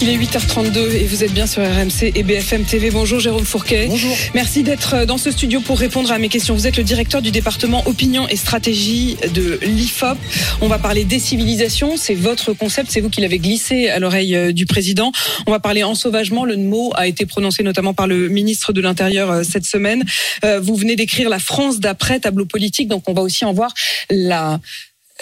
Il 0.00 0.08
est 0.08 0.16
8h32 0.16 0.92
et 0.92 1.04
vous 1.06 1.24
êtes 1.24 1.32
bien 1.32 1.48
sur 1.48 1.60
RMC 1.60 2.12
et 2.14 2.22
BFM 2.22 2.64
TV. 2.64 2.90
Bonjour 2.90 3.18
Jérôme 3.18 3.44
Fourquet. 3.44 3.86
Bonjour. 3.88 4.16
Merci 4.32 4.62
d'être 4.62 5.04
dans 5.06 5.18
ce 5.18 5.32
studio 5.32 5.60
pour 5.60 5.76
répondre 5.76 6.12
à 6.12 6.18
mes 6.18 6.28
questions. 6.28 6.54
Vous 6.54 6.68
êtes 6.68 6.76
le 6.76 6.84
directeur 6.84 7.20
du 7.20 7.32
département 7.32 7.82
opinion 7.84 8.28
et 8.28 8.36
stratégie 8.36 9.16
de 9.34 9.58
l'IFOP. 9.62 10.16
On 10.60 10.68
va 10.68 10.78
parler 10.78 11.04
décivilisation. 11.04 11.96
C'est 11.96 12.14
votre 12.14 12.52
concept. 12.52 12.92
C'est 12.92 13.00
vous 13.00 13.10
qui 13.10 13.20
l'avez 13.22 13.40
glissé 13.40 13.88
à 13.88 13.98
l'oreille 13.98 14.36
euh, 14.36 14.52
du 14.52 14.66
président. 14.66 15.10
On 15.48 15.50
va 15.50 15.58
parler 15.58 15.82
ensauvagement. 15.82 16.44
Le 16.44 16.56
mot 16.56 16.92
a 16.94 17.08
été 17.08 17.26
prononcé 17.26 17.64
notamment 17.64 17.92
par 17.92 18.06
le 18.06 18.28
ministre 18.28 18.72
de 18.72 18.80
l'Intérieur 18.80 19.32
euh, 19.32 19.42
cette 19.42 19.66
semaine. 19.66 20.04
Euh, 20.44 20.60
vous 20.60 20.76
venez 20.76 20.94
d'écrire 20.94 21.28
la 21.28 21.40
France 21.40 21.80
d'après 21.80 22.20
tableau 22.20 22.46
politique. 22.46 22.86
Donc 22.86 23.08
on 23.08 23.14
va 23.14 23.22
aussi 23.22 23.44
en 23.44 23.52
voir 23.52 23.74
la, 24.10 24.60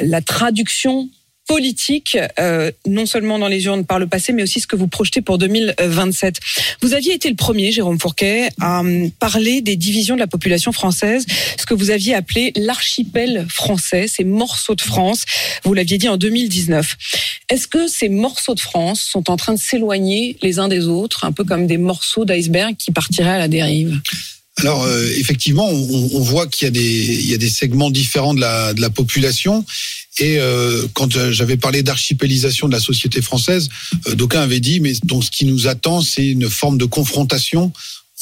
la 0.01 0.21
traduction 0.21 1.09
politique, 1.47 2.19
euh, 2.39 2.71
non 2.87 3.07
seulement 3.07 3.39
dans 3.39 3.49
les 3.49 3.65
urnes 3.65 3.85
par 3.85 3.99
le 3.99 4.07
passé, 4.07 4.33
mais 4.33 4.43
aussi 4.43 4.61
ce 4.61 4.67
que 4.67 4.77
vous 4.77 4.89
projetez 4.89 5.23
pour 5.23 5.39
2027. 5.39 6.41
Vous 6.83 6.95
aviez 6.95 7.15
été 7.15 7.29
le 7.29 7.37
premier, 7.37 7.73
Jérôme 7.73 7.99
Fourquet, 8.01 8.49
à 8.61 8.81
hum, 8.81 9.11
parler 9.13 9.61
des 9.61 9.77
divisions 9.77 10.17
de 10.17 10.21
la 10.21 10.27
population 10.27 10.73
française, 10.73 11.25
ce 11.59 11.65
que 11.65 11.75
vous 11.75 11.91
aviez 11.91 12.15
appelé 12.15 12.53
l'archipel 12.57 13.47
français, 13.49 14.07
ces 14.09 14.25
morceaux 14.25 14.75
de 14.75 14.81
France. 14.81 15.25
Vous 15.65 15.75
l'aviez 15.75 15.99
dit 15.99 16.09
en 16.09 16.17
2019. 16.17 16.97
Est-ce 17.49 17.69
que 17.69 17.87
ces 17.87 18.09
morceaux 18.09 18.55
de 18.55 18.61
France 18.61 19.01
sont 19.01 19.31
en 19.31 19.37
train 19.37 19.55
de 19.55 19.59
s'éloigner 19.59 20.37
les 20.43 20.59
uns 20.59 20.69
des 20.69 20.87
autres, 20.87 21.25
un 21.25 21.33
peu 21.33 21.45
comme 21.45 21.67
des 21.67 21.79
morceaux 21.79 22.25
d'iceberg 22.25 22.77
qui 22.77 22.91
partiraient 22.91 23.31
à 23.31 23.39
la 23.39 23.49
dérive? 23.49 24.01
Alors 24.59 24.85
euh, 24.85 25.07
effectivement, 25.19 25.69
on, 25.69 26.11
on 26.15 26.21
voit 26.21 26.47
qu'il 26.47 26.65
y 26.65 26.69
a 26.69 26.71
des 26.71 26.81
il 26.81 27.31
y 27.31 27.35
a 27.35 27.39
des 27.39 27.51
segments 27.51 27.91
différents 27.91 28.33
de 28.33 28.41
la 28.41 28.73
de 28.73 28.81
la 28.81 28.91
population. 28.91 29.65
Et 30.19 30.39
euh, 30.39 30.87
quand 30.95 31.31
j'avais 31.31 31.57
parlé 31.57 31.83
d'archipélisation 31.83 32.69
de 32.69 32.73
la 32.73 32.81
société 32.81 33.21
française, 33.21 33.69
euh, 34.09 34.15
d'aucuns 34.15 34.41
avaient 34.41 34.61
dit 34.61 34.81
mais 34.81 34.95
donc 35.05 35.25
ce 35.25 35.31
qui 35.31 35.45
nous 35.45 35.67
attend, 35.67 36.01
c'est 36.01 36.27
une 36.27 36.49
forme 36.49 36.79
de 36.79 36.87
confrontation. 36.87 37.73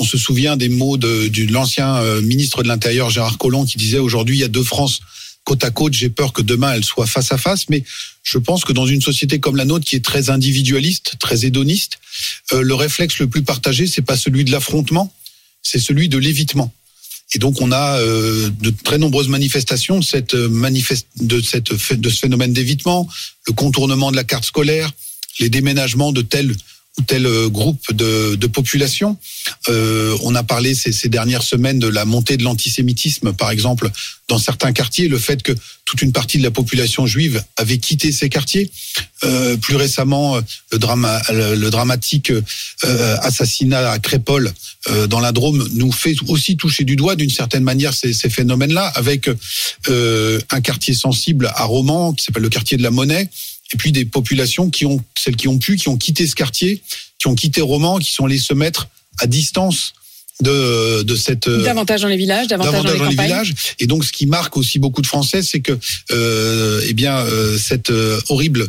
On 0.00 0.04
se 0.04 0.18
souvient 0.18 0.56
des 0.56 0.68
mots 0.68 0.96
de, 0.96 1.28
de 1.28 1.52
l'ancien 1.52 1.96
euh, 1.96 2.20
ministre 2.20 2.64
de 2.64 2.68
l'Intérieur 2.68 3.10
Gérard 3.10 3.38
Collomb 3.38 3.64
qui 3.64 3.78
disait 3.78 3.98
aujourd'hui 3.98 4.38
il 4.38 4.40
y 4.40 4.44
a 4.44 4.48
deux 4.48 4.64
France 4.64 5.00
côte 5.44 5.62
à 5.62 5.70
côte. 5.70 5.92
J'ai 5.92 6.08
peur 6.08 6.32
que 6.32 6.42
demain 6.42 6.72
elles 6.72 6.84
soient 6.84 7.06
face 7.06 7.30
à 7.30 7.38
face, 7.38 7.68
mais 7.68 7.84
je 8.24 8.38
pense 8.38 8.64
que 8.64 8.72
dans 8.72 8.86
une 8.86 9.02
société 9.02 9.38
comme 9.38 9.56
la 9.56 9.64
nôtre 9.64 9.84
qui 9.84 9.94
est 9.94 10.04
très 10.04 10.30
individualiste, 10.30 11.14
très 11.20 11.44
hédoniste, 11.44 11.98
euh, 12.52 12.62
le 12.62 12.74
réflexe 12.74 13.18
le 13.18 13.28
plus 13.28 13.42
partagé 13.42 13.86
c'est 13.86 14.02
pas 14.02 14.16
celui 14.16 14.44
de 14.44 14.50
l'affrontement, 14.50 15.14
c'est 15.62 15.78
celui 15.78 16.08
de 16.08 16.18
l'évitement. 16.18 16.72
Et 17.34 17.38
donc 17.38 17.60
on 17.60 17.72
a 17.72 17.98
euh, 17.98 18.50
de 18.60 18.70
très 18.70 18.98
nombreuses 18.98 19.28
manifestations 19.28 19.98
de, 19.98 20.04
cette 20.04 20.34
de, 20.34 21.40
cette, 21.40 21.76
ce 21.76 22.20
phénomène 22.20 22.52
d'évitement, 22.52 23.08
le 23.46 23.52
contournement 23.52 24.10
de 24.10 24.16
la 24.16 24.24
carte 24.24 24.44
scolaire, 24.44 24.92
les 25.40 25.50
déménagements 25.50 26.12
de 26.12 26.22
tel 26.22 26.54
ou 26.98 27.02
tel 27.02 27.26
groupe 27.48 27.92
de, 27.92 28.36
de 28.36 28.46
population. 28.46 29.16
Euh, 29.68 30.16
on 30.22 30.34
a 30.34 30.42
parlé 30.42 30.74
ces, 30.74 30.92
ces, 30.92 31.08
dernières 31.08 31.42
semaines 31.42 31.78
de 31.78 31.88
la 31.88 32.04
montée 32.04 32.36
de 32.36 32.44
l'antisémitisme, 32.44 33.32
par 33.32 33.50
exemple, 33.50 33.90
dans 34.28 34.38
certains 34.38 34.72
quartiers, 34.72 35.08
le 35.08 35.18
fait 35.18 35.42
que 35.42 35.52
toute 35.84 36.02
une 36.02 36.12
partie 36.12 36.38
de 36.38 36.42
la 36.42 36.50
population 36.50 37.06
juive 37.06 37.42
avait 37.56 37.78
quitté 37.78 38.12
ces 38.12 38.28
quartiers. 38.28 38.70
Euh, 39.24 39.56
plus 39.56 39.76
récemment, 39.76 40.40
le, 40.72 40.78
drama, 40.78 41.20
le, 41.30 41.54
le 41.56 41.70
dramatique 41.70 42.30
euh, 42.30 43.16
assassinat 43.20 43.90
à 43.90 43.98
Crépole 43.98 44.52
euh, 44.90 45.06
dans 45.06 45.20
la 45.20 45.32
Drôme 45.32 45.66
nous 45.72 45.92
fait 45.92 46.14
aussi 46.28 46.56
toucher 46.56 46.84
du 46.84 46.96
doigt 46.96 47.16
d'une 47.16 47.30
certaine 47.30 47.64
manière 47.64 47.94
ces, 47.94 48.12
ces 48.12 48.30
phénomènes-là, 48.30 48.86
avec 48.94 49.30
euh, 49.88 50.40
un 50.50 50.60
quartier 50.60 50.94
sensible 50.94 51.50
à 51.54 51.64
Romans 51.64 52.12
qui 52.12 52.24
s'appelle 52.24 52.42
le 52.42 52.50
quartier 52.50 52.76
de 52.76 52.82
la 52.82 52.90
Monnaie 52.90 53.28
et 53.74 53.76
puis 53.76 53.92
des 53.92 54.04
populations 54.04 54.70
qui 54.70 54.86
ont, 54.86 55.02
celles 55.18 55.36
qui 55.36 55.48
ont 55.48 55.58
pu, 55.58 55.76
qui 55.76 55.88
ont 55.88 55.96
quitté 55.96 56.26
ce 56.26 56.34
quartier, 56.34 56.80
qui 57.18 57.26
ont 57.26 57.34
quitté 57.34 57.60
Romans, 57.60 57.98
qui 57.98 58.12
sont 58.12 58.24
allées 58.24 58.38
se 58.38 58.54
mettre 58.54 58.88
à 59.18 59.26
distance 59.26 59.92
de, 60.40 61.02
de 61.02 61.16
cette 61.16 61.48
davantage 61.48 62.02
dans 62.02 62.08
les 62.08 62.16
villages, 62.16 62.46
davantage, 62.46 62.72
davantage 62.72 62.98
dans, 62.98 63.08
les, 63.08 63.16
dans 63.16 63.22
les 63.22 63.28
villages. 63.28 63.54
Et 63.80 63.86
donc, 63.86 64.04
ce 64.04 64.12
qui 64.12 64.26
marque 64.26 64.56
aussi 64.56 64.78
beaucoup 64.78 65.02
de 65.02 65.06
Français, 65.06 65.42
c'est 65.42 65.60
que, 65.60 65.78
euh, 66.12 66.84
eh 66.86 66.92
bien, 66.92 67.16
euh, 67.18 67.58
cet 67.58 67.90
euh, 67.90 68.20
horrible 68.28 68.68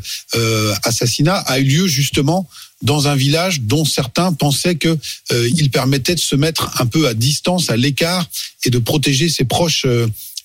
assassinat 0.84 1.38
a 1.38 1.59
eu 1.59 1.63
lieu 1.63 1.88
justement 1.88 2.47
dans 2.81 3.07
un 3.07 3.16
village 3.16 3.62
dont 3.62 3.85
certains 3.85 4.34
pensaient 4.34 4.75
que 4.75 4.97
euh, 5.31 5.50
il 5.56 5.69
permettait 5.72 6.16
de 6.16 6.19
se 6.19 6.35
mettre 6.35 6.81
un 6.81 6.85
peu 6.85 7.07
à 7.07 7.13
distance, 7.13 7.69
à 7.69 7.78
l'écart, 7.78 8.28
et 8.66 8.69
de 8.69 8.80
protéger 8.80 9.30
ses 9.30 9.46
proches 9.46 9.85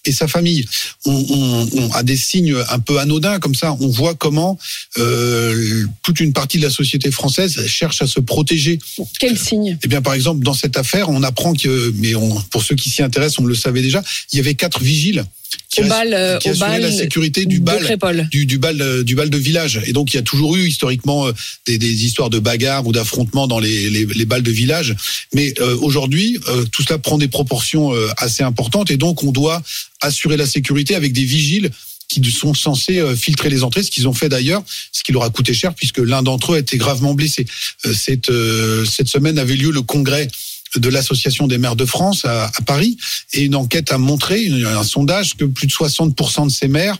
et 0.05 0.13
sa 0.13 0.29
famille. 0.29 0.67
On, 1.05 1.13
on, 1.13 1.69
on, 1.79 1.93
a 1.93 2.03
des 2.03 2.17
signes 2.17 2.57
un 2.69 2.79
peu 2.79 2.99
anodins 2.99 3.39
comme 3.39 3.55
ça. 3.55 3.77
On 3.81 3.89
voit 3.89 4.15
comment 4.15 4.59
euh, 4.99 5.85
toute 6.03 6.21
une 6.21 6.33
partie 6.33 6.59
de 6.59 6.63
la 6.63 6.71
société 6.71 7.11
française 7.11 7.67
cherche 7.67 8.03
à 8.03 8.07
se 8.07 8.21
protéger. 8.21 8.79
Quel 9.19 9.39
signe? 9.39 9.79
Eh 9.83 9.89
bien, 9.89 10.03
par 10.03 10.15
exemple, 10.15 10.45
dans 10.45 10.55
cette 10.55 10.77
affaire, 10.77 11.09
on 11.09 11.23
apprend 11.23 11.55
que, 11.55 11.93
mais 11.97 12.15
on, 12.15 12.41
pour 12.51 12.63
ceux 12.63 12.77
qui 12.77 12.91
s'y 12.91 13.03
intéressent, 13.03 13.41
on 13.41 13.47
le 13.47 13.55
savait 13.55 13.83
déjà, 13.83 14.03
il 14.33 14.37
y 14.37 14.41
avait 14.41 14.55
quatre 14.55 14.83
vigiles 14.83 15.25
qui, 15.69 15.83
au 15.83 15.87
bal, 15.87 16.39
qui 16.41 16.51
au 16.51 16.57
bal 16.57 16.81
la 16.81 16.93
sécurité 16.93 17.47
du 17.47 17.61
bal, 17.61 17.99
du, 18.31 18.47
du, 18.47 18.59
bal, 18.59 19.05
du 19.05 19.15
bal 19.15 19.31
de 19.31 19.39
village. 19.39 19.81
Et 19.87 19.93
donc, 19.93 20.13
il 20.13 20.17
y 20.17 20.21
a 20.21 20.23
toujours 20.23 20.57
eu 20.57 20.67
historiquement 20.67 21.29
des, 21.67 21.79
des 21.79 22.05
histoires 22.05 22.31
de 22.31 22.39
bagarres 22.39 22.87
ou 22.87 22.93
d'affrontements 22.93 23.47
dans 23.47 23.59
les, 23.59 23.91
les, 23.91 24.07
les, 24.07 24.25
balles 24.25 24.43
de 24.43 24.51
village. 24.51 24.95
Mais 25.35 25.55
euh, 25.61 25.77
aujourd'hui, 25.81 26.39
euh, 26.49 26.65
tout 26.65 26.83
cela 26.83 26.99
prend 26.99 27.19
des 27.19 27.29
proportions 27.29 27.95
euh, 27.95 28.09
assez 28.17 28.43
importantes, 28.43 28.91
et 28.91 28.97
donc 28.97 29.23
on 29.23 29.33
doit 29.33 29.63
assurer 30.01 30.37
la 30.37 30.47
sécurité 30.47 30.95
avec 30.95 31.13
des 31.13 31.25
vigiles 31.25 31.71
qui 32.09 32.29
sont 32.29 32.55
censés 32.55 33.01
filtrer 33.15 33.51
les 33.51 33.63
entrées, 33.63 33.85
ce 33.85 33.91
qu'ils 33.91 34.09
ont 34.09 34.13
fait 34.13 34.29
d'ailleurs, 34.29 34.65
ce 34.91 35.05
qui 35.05 35.13
leur 35.13 35.23
a 35.23 35.31
coûté 35.31 35.55
cher 35.55 35.75
puisque 35.75 35.99
l'un 35.99 36.25
d'entre 36.25 36.53
eux 36.53 36.57
a 36.57 36.59
été 36.59 36.77
gravement 36.77 37.15
blessé. 37.15 37.47
Cette, 37.85 38.33
cette 38.85 39.07
semaine 39.07 39.39
avait 39.39 39.55
lieu 39.55 39.71
le 39.71 39.83
congrès 39.83 40.27
de 40.77 40.89
l'Association 40.89 41.47
des 41.47 41.59
maires 41.59 41.77
de 41.77 41.85
France 41.85 42.25
à, 42.25 42.47
à, 42.47 42.63
Paris 42.63 42.97
et 43.33 43.43
une 43.43 43.55
enquête 43.55 43.93
a 43.93 43.99
montré, 43.99 44.49
un 44.49 44.85
sondage, 44.85 45.37
que 45.37 45.45
plus 45.45 45.67
de 45.67 45.73
60% 45.73 46.47
de 46.47 46.51
ces 46.51 46.69
maires 46.69 46.97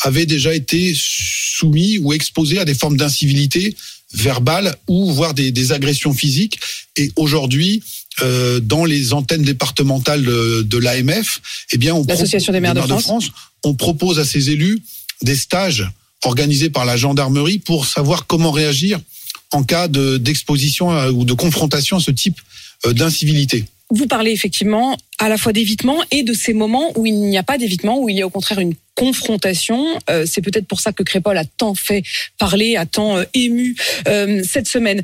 avaient 0.00 0.26
déjà 0.26 0.54
été 0.54 0.94
soumis 0.96 1.98
ou 1.98 2.12
exposés 2.12 2.58
à 2.58 2.64
des 2.64 2.74
formes 2.74 2.96
d'incivilité 2.96 3.76
verbale 4.14 4.76
ou 4.88 5.10
voire 5.12 5.34
des, 5.34 5.52
des 5.52 5.72
agressions 5.72 6.12
physiques. 6.12 6.58
Et 6.96 7.12
aujourd'hui, 7.16 7.82
euh, 8.20 8.60
dans 8.60 8.84
les 8.84 9.12
antennes 9.12 9.42
départementales 9.42 10.22
de, 10.22 10.62
de 10.62 10.78
l'AMF, 10.78 11.40
eh 11.72 11.78
bien, 11.78 11.94
on 11.94 12.04
l'Association 12.04 12.52
des 12.52 12.60
maires, 12.60 12.74
des 12.74 12.80
maires 12.80 12.88
de, 12.88 13.00
France. 13.00 13.26
de 13.26 13.30
France, 13.30 13.30
on 13.64 13.74
propose 13.74 14.18
à 14.18 14.24
ces 14.24 14.50
élus 14.50 14.82
des 15.22 15.36
stages 15.36 15.88
organisés 16.24 16.70
par 16.70 16.84
la 16.84 16.96
gendarmerie 16.96 17.58
pour 17.58 17.86
savoir 17.86 18.26
comment 18.26 18.50
réagir 18.50 19.00
en 19.50 19.64
cas 19.64 19.88
d'exposition 19.88 20.90
ou 21.08 21.24
de 21.24 21.32
confrontation 21.32 21.98
à 21.98 22.00
ce 22.00 22.10
type 22.10 22.40
d'incivilité. 22.86 23.64
Vous 23.90 24.06
parlez 24.06 24.30
effectivement 24.30 24.96
à 25.18 25.28
la 25.28 25.36
fois 25.36 25.52
d'évitement 25.52 25.98
et 26.10 26.22
de 26.22 26.32
ces 26.32 26.54
moments 26.54 26.92
où 26.96 27.04
il 27.04 27.14
n'y 27.14 27.36
a 27.36 27.42
pas 27.42 27.58
d'évitement, 27.58 28.00
où 28.00 28.08
il 28.08 28.16
y 28.16 28.22
a 28.22 28.26
au 28.26 28.30
contraire 28.30 28.58
une 28.58 28.74
confrontation. 28.94 29.86
Euh, 30.08 30.24
c'est 30.26 30.40
peut-être 30.40 30.66
pour 30.66 30.80
ça 30.80 30.92
que 30.92 31.02
Crépol 31.02 31.36
a 31.36 31.44
tant 31.44 31.74
fait 31.74 32.02
parler, 32.38 32.76
a 32.76 32.86
tant 32.86 33.18
euh, 33.18 33.24
ému 33.34 33.76
euh, 34.08 34.42
cette 34.48 34.66
semaine. 34.66 35.02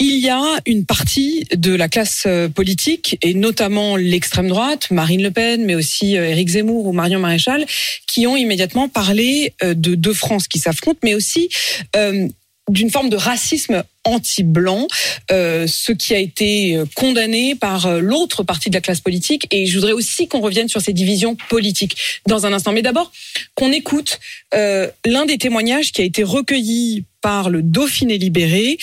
Il 0.00 0.18
y 0.18 0.28
a 0.30 0.42
une 0.66 0.84
partie 0.84 1.44
de 1.54 1.72
la 1.72 1.88
classe 1.88 2.24
euh, 2.26 2.48
politique, 2.48 3.18
et 3.22 3.34
notamment 3.34 3.94
l'extrême 3.94 4.48
droite, 4.48 4.90
Marine 4.90 5.22
Le 5.22 5.30
Pen, 5.30 5.64
mais 5.64 5.76
aussi 5.76 6.16
euh, 6.16 6.28
Éric 6.28 6.48
Zemmour 6.48 6.86
ou 6.86 6.92
Marion 6.92 7.20
Maréchal, 7.20 7.64
qui 8.08 8.26
ont 8.26 8.36
immédiatement 8.36 8.88
parlé 8.88 9.54
de 9.62 9.94
deux 9.94 10.14
France 10.14 10.48
qui 10.48 10.58
s'affrontent, 10.58 10.98
mais 11.04 11.14
aussi 11.14 11.50
euh, 11.94 12.26
d'une 12.70 12.90
forme 12.90 13.10
de 13.10 13.16
racisme 13.16 13.82
anti-blanc, 14.04 14.86
euh, 15.30 15.66
ce 15.66 15.92
qui 15.92 16.14
a 16.14 16.18
été 16.18 16.80
condamné 16.94 17.54
par 17.54 18.00
l'autre 18.00 18.42
partie 18.42 18.70
de 18.70 18.74
la 18.74 18.80
classe 18.80 19.00
politique. 19.00 19.46
Et 19.50 19.66
je 19.66 19.74
voudrais 19.74 19.92
aussi 19.92 20.28
qu'on 20.28 20.40
revienne 20.40 20.68
sur 20.68 20.80
ces 20.80 20.92
divisions 20.92 21.36
politiques 21.48 21.96
dans 22.26 22.46
un 22.46 22.52
instant. 22.52 22.72
Mais 22.72 22.82
d'abord, 22.82 23.12
qu'on 23.54 23.72
écoute 23.72 24.20
euh, 24.54 24.88
l'un 25.04 25.26
des 25.26 25.38
témoignages 25.38 25.92
qui 25.92 26.02
a 26.02 26.04
été 26.04 26.22
recueilli 26.22 27.04
par 27.20 27.50
le 27.50 27.62
Dauphiné 27.62 28.18
libéré 28.18 28.78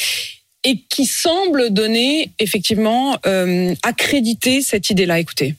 et 0.64 0.84
qui 0.90 1.06
semble 1.06 1.70
donner 1.70 2.32
effectivement 2.40 3.18
euh, 3.26 3.74
accréditer 3.84 4.62
cette 4.62 4.90
idée-là. 4.90 5.20
Écoutez. 5.20 5.56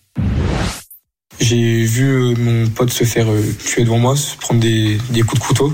J'ai 1.40 1.84
vu 1.84 2.34
mon 2.36 2.68
pote 2.68 2.92
se 2.92 3.04
faire 3.04 3.28
tuer 3.64 3.84
devant 3.84 3.98
moi, 3.98 4.14
se 4.14 4.36
prendre 4.36 4.60
des 4.60 4.98
coups 5.22 5.40
de 5.40 5.46
couteau. 5.46 5.72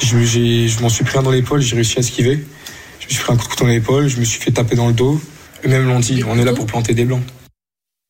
Je, 0.00 0.18
je 0.68 0.80
m'en 0.82 0.88
suis 0.88 1.04
pris 1.04 1.18
un 1.18 1.22
dans 1.22 1.30
l'épaule, 1.30 1.60
j'ai 1.60 1.74
réussi 1.76 1.96
à 1.98 2.00
esquiver. 2.00 2.40
Je 3.00 3.06
me 3.06 3.10
suis 3.10 3.22
pris 3.22 3.32
un 3.32 3.36
coup 3.36 3.44
de 3.44 3.48
couteau 3.48 3.64
dans 3.64 3.70
l'épaule, 3.70 4.08
je 4.08 4.18
me 4.18 4.24
suis 4.24 4.40
fait 4.40 4.50
taper 4.50 4.76
dans 4.76 4.88
le 4.88 4.92
dos. 4.94 5.20
Eux-mêmes 5.64 5.86
l'ont 5.86 6.00
dit, 6.00 6.22
on 6.26 6.38
est 6.38 6.44
là 6.44 6.52
pour 6.52 6.66
planter 6.66 6.92
des 6.94 7.04
blancs. 7.04 7.22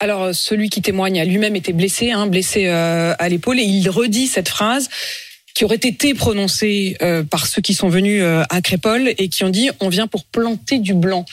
Alors, 0.01 0.35
celui 0.35 0.69
qui 0.69 0.83
témoigne 0.83 1.21
a 1.21 1.25
lui-même 1.25 1.55
été 1.55 1.73
blessé, 1.73 2.11
hein, 2.11 2.27
blessé 2.27 2.67
euh, 2.67 3.15
à 3.19 3.29
l'épaule, 3.29 3.61
et 3.61 3.65
il 3.65 3.89
redit 3.89 4.27
cette 4.27 4.49
phrase 4.49 4.89
qui 5.55 5.65
aurait 5.65 5.77
été 5.77 6.15
prononcée 6.15 6.97
euh, 7.03 7.23
par 7.25 7.47
ceux 7.47 7.61
qui 7.61 7.75
sont 7.75 7.89
venus 7.91 8.23
euh, 8.23 8.43
à 8.49 8.63
Crépole 8.63 9.13
et 9.19 9.29
qui 9.29 9.45
ont 9.45 9.51
dit 9.51 9.71
on 9.81 9.91
vient 9.91 10.07
pour 10.07 10.25
planter 10.25 10.79
du 10.79 10.95
blanc. 10.95 11.27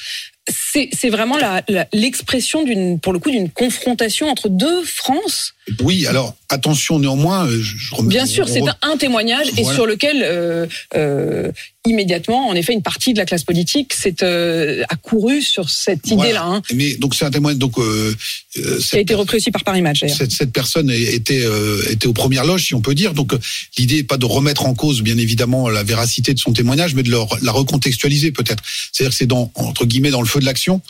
c'est 0.49 1.09
vraiment 1.09 1.37
la- 1.37 1.63
la- 1.69 1.87
l'expression 1.93 2.63
d'une, 2.63 2.99
pour 2.99 3.13
le 3.13 3.19
coup, 3.19 3.31
d'une 3.31 3.49
confrontation 3.49 4.27
entre 4.29 4.49
deux 4.49 4.83
France. 4.83 5.53
Oui, 5.81 6.06
alors 6.07 6.36
attention 6.50 7.00
néanmoins. 7.00 7.45
euh, 7.48 7.62
Je, 7.62 7.94
remets- 7.95 8.10
Bien 8.10 8.25
sûr, 8.25 8.48
c'est 8.50 8.62
un, 8.81 8.98
témoignage 8.98 9.48
et 9.57 9.63
sur 9.63 9.86
lequel 9.86 10.21
euh, 10.24 10.66
euh, 10.95 11.51
immédiatement, 11.86 12.48
en 12.50 12.54
effet, 12.56 12.74
une 12.74 12.81
partie 12.81 13.13
de 13.13 13.19
la 13.19 13.25
classe 13.25 13.44
politique 13.44 13.94
s'est 13.94 14.24
euh, 14.24 14.83
accourue 14.89 15.42
sur 15.42 15.69
cette 15.69 16.01
Voilà. 16.07 16.24
idée-là, 16.24 16.44
hein, 16.45 16.62
Mais 16.74 16.95
donc 16.95 17.16
c'est 17.16 17.25
un 17.25 17.31
témoignage. 17.31 17.60
Donc 17.60 17.77
euh, 17.77 18.16
euh, 18.57 18.80
qui 18.80 18.95
a 18.95 19.00
été 19.00 19.13
repris 19.16 19.38
aussi 19.38 19.51
par 19.51 19.63
Paris 19.63 19.81
Match. 19.81 20.04
cette, 20.07 20.31
cette 20.31 20.51
personne 20.51 20.89
était 20.89 21.42
euh, 21.44 21.81
était 21.89 22.07
aux 22.07 22.13
premières 22.13 22.45
loges, 22.45 22.66
si 22.66 22.74
on 22.75 22.81
peut 22.81 22.95
dire. 22.95 23.13
Donc 23.13 23.33
l'idée 23.77 23.98
n'est 23.98 24.04
pas 24.04 24.18
de 24.18 24.25
remettre 24.25 24.66
en 24.66 24.74
cause, 24.74 25.01
bien 25.01 25.18
évidemment, 25.18 25.69
la 25.69 25.83
véracité 25.83 26.33
de 26.33 26.39
son 26.39 26.51
témoignage, 26.54 26.95
mais 26.95 27.04
de 27.04 27.12
la 27.12 27.51
recontextualiser 27.51 28.31
peut-être. 28.31 28.63
C'est-à-dire 28.92 29.12
que 29.12 29.18
c'est 29.18 29.25
dans 29.27 29.51
entre 29.56 29.86
guillemets 29.86 30.12
dans 30.12 30.21
le 30.21 30.27
feu 30.27 30.39
de 30.39 30.45
l'action. 30.45 30.81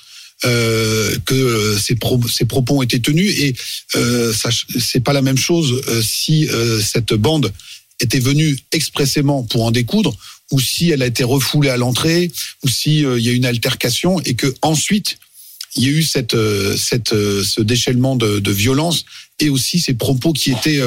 Euh, 0.46 1.18
que 1.26 1.78
ces, 1.78 1.96
pro- 1.96 2.26
ces 2.30 2.46
propos 2.46 2.78
ont 2.78 2.82
été 2.82 3.02
tenus 3.02 3.38
et 3.38 3.54
euh, 3.98 4.32
c'est 4.80 5.02
pas 5.02 5.12
la 5.12 5.22
même 5.22 5.38
chose 5.38 5.82
euh, 5.90 6.02
si 6.02 6.48
euh, 6.48 6.80
cette 6.82 7.14
bande 7.14 7.52
était 8.00 8.22
venue 8.22 8.58
expressément 8.72 9.44
pour 9.44 9.66
en 9.66 9.72
découdre 9.72 10.16
ou 10.52 10.62
si 10.62 10.92
elle 10.92 11.02
a 11.02 11.08
été 11.08 11.26
refoulée 11.26 11.70
à 11.70 11.76
l'entrée 11.76 12.32
ou 12.64 12.70
si 12.70 13.00
il 13.00 13.20
y 13.20 13.28
a 13.28 13.34
une 13.34 13.44
altercation 13.44 14.22
et 14.22 14.36
que 14.36 14.56
ensuite 14.62 15.18
il 15.76 15.84
y 15.84 15.88
a 15.88 15.92
eu 15.92 16.04
cette, 16.04 16.38
cette, 16.78 17.10
ce 17.10 17.60
déchaînement 17.60 18.16
de, 18.16 18.40
de 18.40 18.52
violence 18.52 19.04
et 19.40 19.50
aussi 19.50 19.82
ces 19.82 19.94
propos 19.94 20.32
qui 20.32 20.52
étaient, 20.52 20.80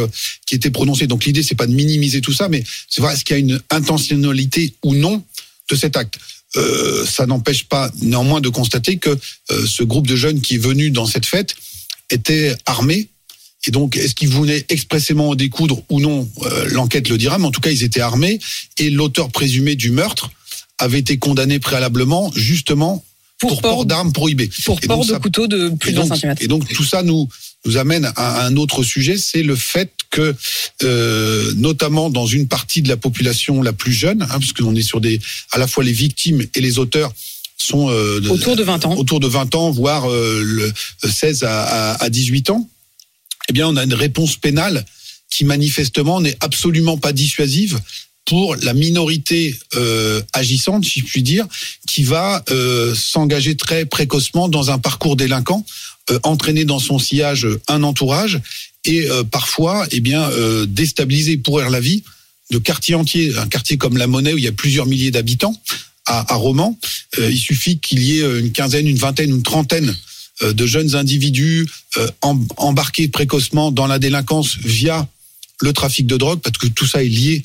qui 0.46 0.54
étaient 0.54 0.70
prononcés. 0.70 1.06
Donc 1.06 1.26
l'idée, 1.26 1.42
c'est 1.42 1.54
pas 1.54 1.66
de 1.66 1.74
minimiser 1.74 2.22
tout 2.22 2.32
ça, 2.32 2.48
mais 2.48 2.64
c'est 2.88 3.02
vrai, 3.02 3.12
est-ce 3.12 3.24
qu'il 3.24 3.36
y 3.36 3.38
a 3.38 3.40
une 3.40 3.60
intentionnalité 3.68 4.72
ou 4.82 4.94
non 4.94 5.22
de 5.70 5.76
cet 5.76 5.98
acte? 5.98 6.18
Euh, 6.56 7.06
Ça 7.06 7.26
n'empêche 7.26 7.64
pas 7.64 7.90
néanmoins 8.00 8.40
de 8.40 8.48
constater 8.48 8.98
que 8.98 9.10
euh, 9.50 9.66
ce 9.66 9.82
groupe 9.82 10.06
de 10.06 10.16
jeunes 10.16 10.40
qui 10.40 10.54
est 10.56 10.58
venu 10.58 10.90
dans 10.90 11.06
cette 11.06 11.26
fête 11.26 11.54
était 12.10 12.54
armé. 12.66 13.08
Et 13.66 13.70
donc, 13.70 13.96
est-ce 13.96 14.14
qu'ils 14.14 14.28
voulaient 14.28 14.64
expressément 14.68 15.30
en 15.30 15.34
découdre 15.34 15.82
ou 15.88 16.00
non 16.00 16.28
Euh, 16.42 16.68
L'enquête 16.70 17.08
le 17.08 17.16
dira, 17.16 17.38
mais 17.38 17.46
en 17.46 17.50
tout 17.52 17.60
cas, 17.60 17.70
ils 17.70 17.84
étaient 17.84 18.00
armés. 18.00 18.38
Et 18.78 18.90
l'auteur 18.90 19.30
présumé 19.30 19.76
du 19.76 19.90
meurtre 19.92 20.30
avait 20.78 20.98
été 20.98 21.16
condamné 21.18 21.58
préalablement, 21.60 22.30
justement, 22.34 23.04
Pour 23.38 23.50
pour, 23.50 23.60
port- 23.62 23.70
port 23.76 23.84
d'armes 23.86 24.12
prohibées. 24.12 24.50
Pour 24.64 24.78
Et 24.82 24.86
port 24.86 24.98
donc, 24.98 25.06
de 25.06 25.12
ça- 25.12 25.18
couteau 25.20 25.46
de 25.46 25.68
plus 25.70 25.90
et 25.90 25.92
de 25.94 25.98
20 26.00 26.06
donc, 26.08 26.18
cm. 26.18 26.34
et 26.40 26.48
donc 26.48 26.68
tout 26.72 26.84
ça 26.84 27.02
nous 27.02 27.28
nous 27.64 27.76
amène 27.76 28.10
à 28.16 28.44
un 28.44 28.56
autre 28.56 28.82
sujet, 28.82 29.16
c'est 29.16 29.42
le 29.42 29.56
fait 29.56 29.92
que, 30.10 30.34
euh, 30.82 31.52
notamment 31.56 32.10
dans 32.10 32.26
une 32.26 32.48
partie 32.48 32.82
de 32.82 32.88
la 32.88 32.96
population 32.96 33.62
la 33.62 33.72
plus 33.72 33.92
jeune, 33.92 34.22
hein, 34.22 34.26
parce 34.28 34.52
qu'on 34.52 34.74
est 34.74 34.82
sur 34.82 35.00
des, 35.00 35.20
à 35.52 35.58
la 35.58 35.66
fois 35.66 35.84
les 35.84 35.92
victimes 35.92 36.42
et 36.54 36.60
les 36.60 36.78
auteurs 36.78 37.12
sont 37.56 37.90
euh, 37.90 38.20
Autour 38.28 38.56
de 38.56 38.64
20 38.64 38.86
ans. 38.86 38.96
autour 38.96 39.20
de 39.20 39.28
20 39.28 39.54
ans, 39.54 39.70
voire 39.70 40.10
euh, 40.10 40.42
le 40.44 40.72
16 41.08 41.44
à, 41.44 41.92
à, 41.92 42.04
à 42.04 42.10
18 42.10 42.50
ans. 42.50 42.68
Eh 43.48 43.52
bien, 43.52 43.68
on 43.68 43.76
a 43.76 43.84
une 43.84 43.94
réponse 43.94 44.36
pénale 44.36 44.84
qui 45.30 45.44
manifestement 45.44 46.20
n'est 46.20 46.36
absolument 46.40 46.98
pas 46.98 47.12
dissuasive 47.12 47.80
pour 48.24 48.54
la 48.56 48.72
minorité 48.72 49.58
euh, 49.74 50.22
agissante, 50.32 50.84
si 50.84 51.00
je 51.00 51.04
puis 51.04 51.22
dire, 51.22 51.46
qui 51.88 52.04
va 52.04 52.44
euh, 52.50 52.94
s'engager 52.94 53.56
très 53.56 53.84
précocement 53.84 54.48
dans 54.48 54.70
un 54.70 54.78
parcours 54.78 55.16
délinquant, 55.16 55.64
entraîner 56.22 56.64
dans 56.64 56.78
son 56.78 56.98
sillage 56.98 57.46
un 57.68 57.82
entourage 57.82 58.40
et 58.84 59.08
euh, 59.10 59.22
parfois, 59.24 59.86
eh 59.92 60.00
bien, 60.00 60.22
euh, 60.30 60.66
déstabiliser, 60.66 61.36
pourrir 61.36 61.70
la 61.70 61.80
vie 61.80 62.02
de 62.50 62.58
quartiers 62.58 62.94
entiers. 62.96 63.36
Un 63.38 63.46
quartier 63.46 63.76
comme 63.78 63.96
La 63.96 64.06
Monnaie 64.06 64.34
où 64.34 64.38
il 64.38 64.44
y 64.44 64.48
a 64.48 64.52
plusieurs 64.52 64.86
milliers 64.86 65.10
d'habitants 65.10 65.54
à, 66.06 66.34
Romans, 66.34 66.76
euh, 67.18 67.30
il 67.30 67.38
suffit 67.38 67.78
qu'il 67.78 68.02
y 68.02 68.18
ait 68.18 68.40
une 68.40 68.50
quinzaine, 68.50 68.88
une 68.88 68.96
vingtaine, 68.96 69.30
une 69.30 69.42
trentaine 69.44 69.96
euh, 70.42 70.52
de 70.52 70.66
jeunes 70.66 70.96
individus 70.96 71.68
euh, 71.96 72.08
em- 72.22 72.44
embarqués 72.56 73.06
précocement 73.06 73.70
dans 73.70 73.86
la 73.86 74.00
délinquance 74.00 74.56
via 74.58 75.06
le 75.60 75.72
trafic 75.72 76.08
de 76.08 76.16
drogue, 76.16 76.40
parce 76.40 76.58
que 76.58 76.66
tout 76.66 76.86
ça 76.86 77.04
est 77.04 77.08
lié 77.08 77.42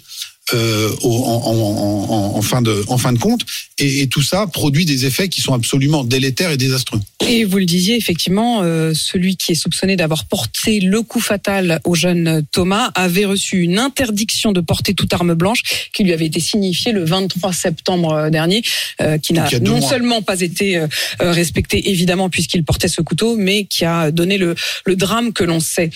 euh, 0.53 0.89
en, 1.03 1.07
en- 1.09 2.13
en- 2.33 2.37
en 2.37 2.41
fin 2.41 2.61
de, 2.61 2.83
en 2.87 2.97
fin 2.97 3.11
de 3.13 3.19
compte, 3.19 3.41
et, 3.79 4.01
et 4.01 4.07
tout 4.07 4.21
ça 4.21 4.47
produit 4.47 4.85
des 4.85 5.05
effets 5.05 5.27
qui 5.29 5.41
sont 5.41 5.53
absolument 5.53 6.03
délétères 6.03 6.51
et 6.51 6.57
désastreux. 6.57 6.99
Et 7.27 7.43
vous 7.43 7.57
le 7.57 7.65
disiez, 7.65 7.95
effectivement, 7.97 8.61
euh, 8.63 8.93
celui 8.93 9.35
qui 9.35 9.51
est 9.51 9.55
soupçonné 9.55 9.95
d'avoir 9.95 10.25
porté 10.25 10.79
le 10.79 11.01
coup 11.01 11.19
fatal 11.19 11.79
au 11.83 11.95
jeune 11.95 12.43
Thomas 12.51 12.91
avait 12.95 13.25
reçu 13.25 13.61
une 13.63 13.79
interdiction 13.79 14.51
de 14.53 14.61
porter 14.61 14.93
toute 14.93 15.11
arme 15.13 15.33
blanche 15.33 15.89
qui 15.93 16.03
lui 16.03 16.13
avait 16.13 16.27
été 16.27 16.39
signifiée 16.39 16.91
le 16.93 17.03
23 17.03 17.51
septembre 17.53 18.29
dernier, 18.29 18.61
euh, 19.01 19.17
qui 19.17 19.33
n'a 19.33 19.49
non 19.59 19.79
mois. 19.79 19.89
seulement 19.89 20.21
pas 20.21 20.39
été 20.41 20.77
euh, 20.77 20.87
euh, 21.21 21.31
respecté, 21.31 21.89
évidemment, 21.89 22.29
puisqu'il 22.29 22.63
portait 22.63 22.87
ce 22.87 23.01
couteau, 23.01 23.35
mais 23.35 23.65
qui 23.65 23.83
a 23.85 24.11
donné 24.11 24.37
le, 24.37 24.55
le 24.85 24.95
drame 24.95 25.33
que 25.33 25.43
l'on 25.43 25.59
sait. 25.59 25.89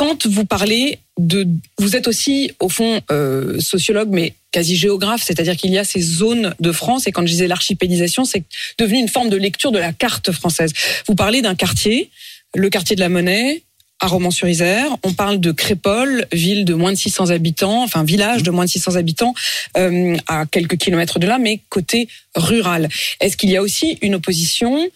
Quand 0.00 0.26
vous 0.26 0.46
parlez 0.46 0.98
de... 1.18 1.46
Vous 1.78 1.94
êtes 1.94 2.08
aussi, 2.08 2.52
au 2.58 2.70
fond, 2.70 3.02
euh, 3.10 3.60
sociologue, 3.60 4.08
mais 4.10 4.32
quasi 4.50 4.74
géographe, 4.74 5.22
c'est-à-dire 5.22 5.58
qu'il 5.58 5.70
y 5.70 5.76
a 5.76 5.84
ces 5.84 6.00
zones 6.00 6.54
de 6.58 6.72
France, 6.72 7.06
et 7.06 7.12
quand 7.12 7.20
je 7.20 7.32
disais 7.32 7.46
l'archipélisation, 7.46 8.24
c'est 8.24 8.42
devenu 8.78 8.98
une 8.98 9.08
forme 9.08 9.28
de 9.28 9.36
lecture 9.36 9.72
de 9.72 9.78
la 9.78 9.92
carte 9.92 10.32
française. 10.32 10.72
Vous 11.06 11.14
parlez 11.14 11.42
d'un 11.42 11.54
quartier, 11.54 12.08
le 12.54 12.70
quartier 12.70 12.96
de 12.96 13.00
la 13.00 13.10
Monnaie, 13.10 13.62
à 14.00 14.06
Romans-sur-Isère. 14.06 14.86
On 15.02 15.12
parle 15.12 15.38
de 15.38 15.52
Crépole, 15.52 16.26
ville 16.32 16.64
de 16.64 16.72
moins 16.72 16.92
de 16.92 16.96
600 16.96 17.28
habitants, 17.28 17.82
enfin 17.82 18.02
village 18.02 18.42
de 18.42 18.50
moins 18.50 18.64
de 18.64 18.70
600 18.70 18.96
habitants, 18.96 19.34
euh, 19.76 20.16
à 20.28 20.46
quelques 20.46 20.78
kilomètres 20.78 21.18
de 21.18 21.26
là, 21.26 21.36
mais 21.36 21.60
côté 21.68 22.08
rural. 22.34 22.88
Est-ce 23.20 23.36
qu'il 23.36 23.50
y 23.50 23.56
a 23.58 23.60
aussi 23.60 23.98
une 24.00 24.14
opposition 24.14 24.88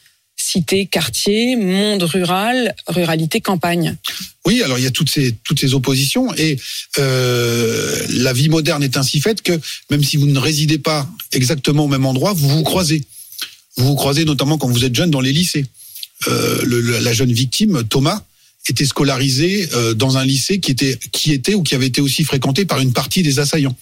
cité, 0.44 0.86
quartier, 0.86 1.56
monde 1.56 2.02
rural, 2.02 2.74
ruralité, 2.86 3.40
campagne 3.40 3.96
Oui, 4.44 4.62
alors 4.62 4.78
il 4.78 4.84
y 4.84 4.86
a 4.86 4.90
toutes 4.90 5.08
ces 5.08 5.34
toutes 5.42 5.58
ces 5.58 5.74
oppositions 5.74 6.34
et 6.34 6.58
euh, 6.98 8.06
la 8.10 8.32
vie 8.32 8.48
moderne 8.48 8.82
est 8.82 8.96
ainsi 8.96 9.20
faite 9.20 9.42
que 9.42 9.58
même 9.90 10.04
si 10.04 10.16
vous 10.16 10.26
ne 10.26 10.38
résidez 10.38 10.78
pas 10.78 11.08
exactement 11.32 11.84
au 11.84 11.88
même 11.88 12.04
endroit, 12.04 12.34
vous 12.34 12.48
vous 12.48 12.62
croisez. 12.62 13.04
Vous 13.76 13.86
vous 13.86 13.94
croisez 13.94 14.24
notamment 14.24 14.58
quand 14.58 14.68
vous 14.68 14.84
êtes 14.84 14.94
jeune 14.94 15.10
dans 15.10 15.22
les 15.22 15.32
lycées. 15.32 15.66
Euh, 16.28 17.00
la 17.00 17.12
jeune 17.12 17.32
victime 17.32 17.82
Thomas 17.88 18.22
était 18.68 18.86
scolarisé 18.86 19.68
euh, 19.74 19.94
dans 19.94 20.16
un 20.16 20.24
lycée 20.24 20.60
qui 20.60 20.70
était 20.70 20.98
qui 21.12 21.32
était 21.32 21.54
ou 21.54 21.62
qui 21.62 21.74
avait 21.74 21.86
été 21.86 22.00
aussi 22.00 22.24
fréquenté 22.24 22.64
par 22.64 22.80
une 22.80 22.92
partie 22.92 23.22
des 23.22 23.38
assaillants. 23.38 23.76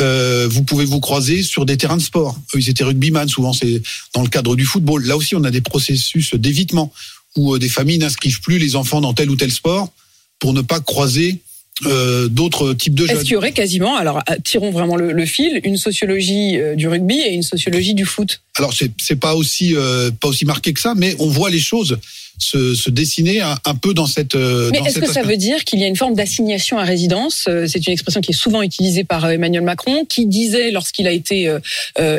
Euh, 0.00 0.48
vous 0.50 0.62
pouvez 0.62 0.84
vous 0.84 1.00
croiser 1.00 1.42
sur 1.42 1.66
des 1.66 1.76
terrains 1.76 1.96
de 1.96 2.02
sport. 2.02 2.38
Eux, 2.54 2.58
ils 2.58 2.70
étaient 2.70 2.84
rugbyman, 2.84 3.28
souvent 3.28 3.52
c'est 3.52 3.82
dans 4.14 4.22
le 4.22 4.28
cadre 4.28 4.56
du 4.56 4.64
football. 4.64 5.04
Là 5.04 5.16
aussi, 5.16 5.34
on 5.34 5.44
a 5.44 5.50
des 5.50 5.60
processus 5.60 6.34
d'évitement 6.34 6.92
où 7.36 7.54
euh, 7.54 7.58
des 7.58 7.68
familles 7.68 7.98
n'inscrivent 7.98 8.40
plus 8.40 8.58
les 8.58 8.76
enfants 8.76 9.00
dans 9.00 9.14
tel 9.14 9.30
ou 9.30 9.36
tel 9.36 9.52
sport 9.52 9.92
pour 10.38 10.54
ne 10.54 10.62
pas 10.62 10.80
croiser 10.80 11.40
euh, 11.86 12.28
d'autres 12.28 12.74
types 12.74 12.94
de 12.94 13.04
Est-ce 13.04 13.14
jeunes. 13.14 13.22
qu'il 13.22 13.32
y 13.32 13.36
aurait 13.36 13.52
quasiment, 13.52 13.96
alors 13.96 14.22
euh, 14.28 14.36
tirons 14.44 14.70
vraiment 14.70 14.96
le, 14.96 15.12
le 15.12 15.26
fil, 15.26 15.60
une 15.64 15.78
sociologie 15.78 16.58
euh, 16.58 16.74
du 16.74 16.88
rugby 16.88 17.18
et 17.20 17.32
une 17.32 17.42
sociologie 17.42 17.94
du 17.94 18.04
foot? 18.04 18.40
Alors 18.56 18.74
c'est 18.74 18.90
c'est 19.00 19.16
pas 19.16 19.34
aussi 19.34 19.74
euh, 19.74 20.10
pas 20.10 20.28
aussi 20.28 20.44
marqué 20.44 20.72
que 20.74 20.80
ça, 20.80 20.94
mais 20.94 21.14
on 21.18 21.28
voit 21.28 21.48
les 21.48 21.58
choses 21.58 21.98
se, 22.38 22.74
se 22.74 22.90
dessiner 22.90 23.40
un, 23.40 23.56
un 23.64 23.74
peu 23.74 23.94
dans 23.94 24.06
cette. 24.06 24.34
Mais 24.34 24.80
est-ce 24.84 24.98
que 24.98 25.10
ça 25.10 25.22
veut 25.22 25.38
dire 25.38 25.64
qu'il 25.64 25.78
y 25.80 25.84
a 25.84 25.86
une 25.86 25.96
forme 25.96 26.14
d'assignation 26.14 26.78
à 26.78 26.84
résidence? 26.84 27.48
C'est 27.66 27.86
une 27.86 27.92
expression 27.92 28.20
qui 28.20 28.32
est 28.32 28.34
souvent 28.34 28.62
utilisée 28.62 29.04
par 29.04 29.30
Emmanuel 29.30 29.62
Macron, 29.62 30.04
qui 30.06 30.26
disait 30.26 30.70
lorsqu'il 30.70 31.06
a 31.06 31.12
été 31.12 31.54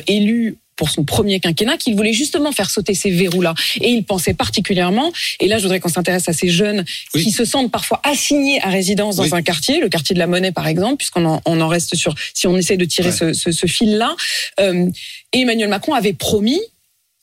élu 0.08 0.58
pour 0.82 0.90
son 0.90 1.04
premier 1.04 1.40
quinquennat 1.40 1.78
qu'il 1.78 1.96
voulait 1.96 2.12
justement 2.12 2.52
faire 2.52 2.72
sauter 2.72 2.96
ces 2.96 3.12
verrous-là. 3.12 3.54
Et 3.82 3.90
il 3.92 4.04
pensait 4.04 4.34
particulièrement, 4.34 5.12
et 5.40 5.48
là 5.48 5.60
je 5.60 5.62
voudrais 5.62 5.80
qu'on 5.80 5.90
s'intéresse 5.90 6.28
à 6.28 6.34
ces 6.34 6.50
jeunes 6.50 6.84
Oui. 7.14 7.24
qui 7.24 7.30
se 7.32 7.46
sentent 7.46 7.70
parfois 7.70 8.02
assignés 8.04 8.60
à 8.64 8.70
résidence 8.70 9.18
dans 9.18 9.24
Oui. 9.26 9.30
un 9.32 9.44
quartier, 9.44 9.80
le 9.80 9.90
quartier 9.90 10.16
de 10.16 10.20
la 10.20 10.26
Monnaie 10.26 10.52
par 10.52 10.66
exemple, 10.68 10.98
puisqu'on 10.98 11.24
en, 11.26 11.40
on 11.46 11.62
en 11.62 11.68
reste 11.68 11.96
sur, 11.96 12.16
si 12.34 12.48
on 12.48 12.58
essaie 12.58 12.78
de 12.78 12.86
tirer 12.86 13.10
Ouais. 13.10 13.16
ce, 13.16 13.34
ce, 13.34 13.52
ce 13.52 13.68
fil-là. 13.68 14.16
Euh, 14.60 14.90
Emmanuel 15.34 15.70
Macron 15.70 15.94
avait 15.94 16.14
promis 16.14 16.60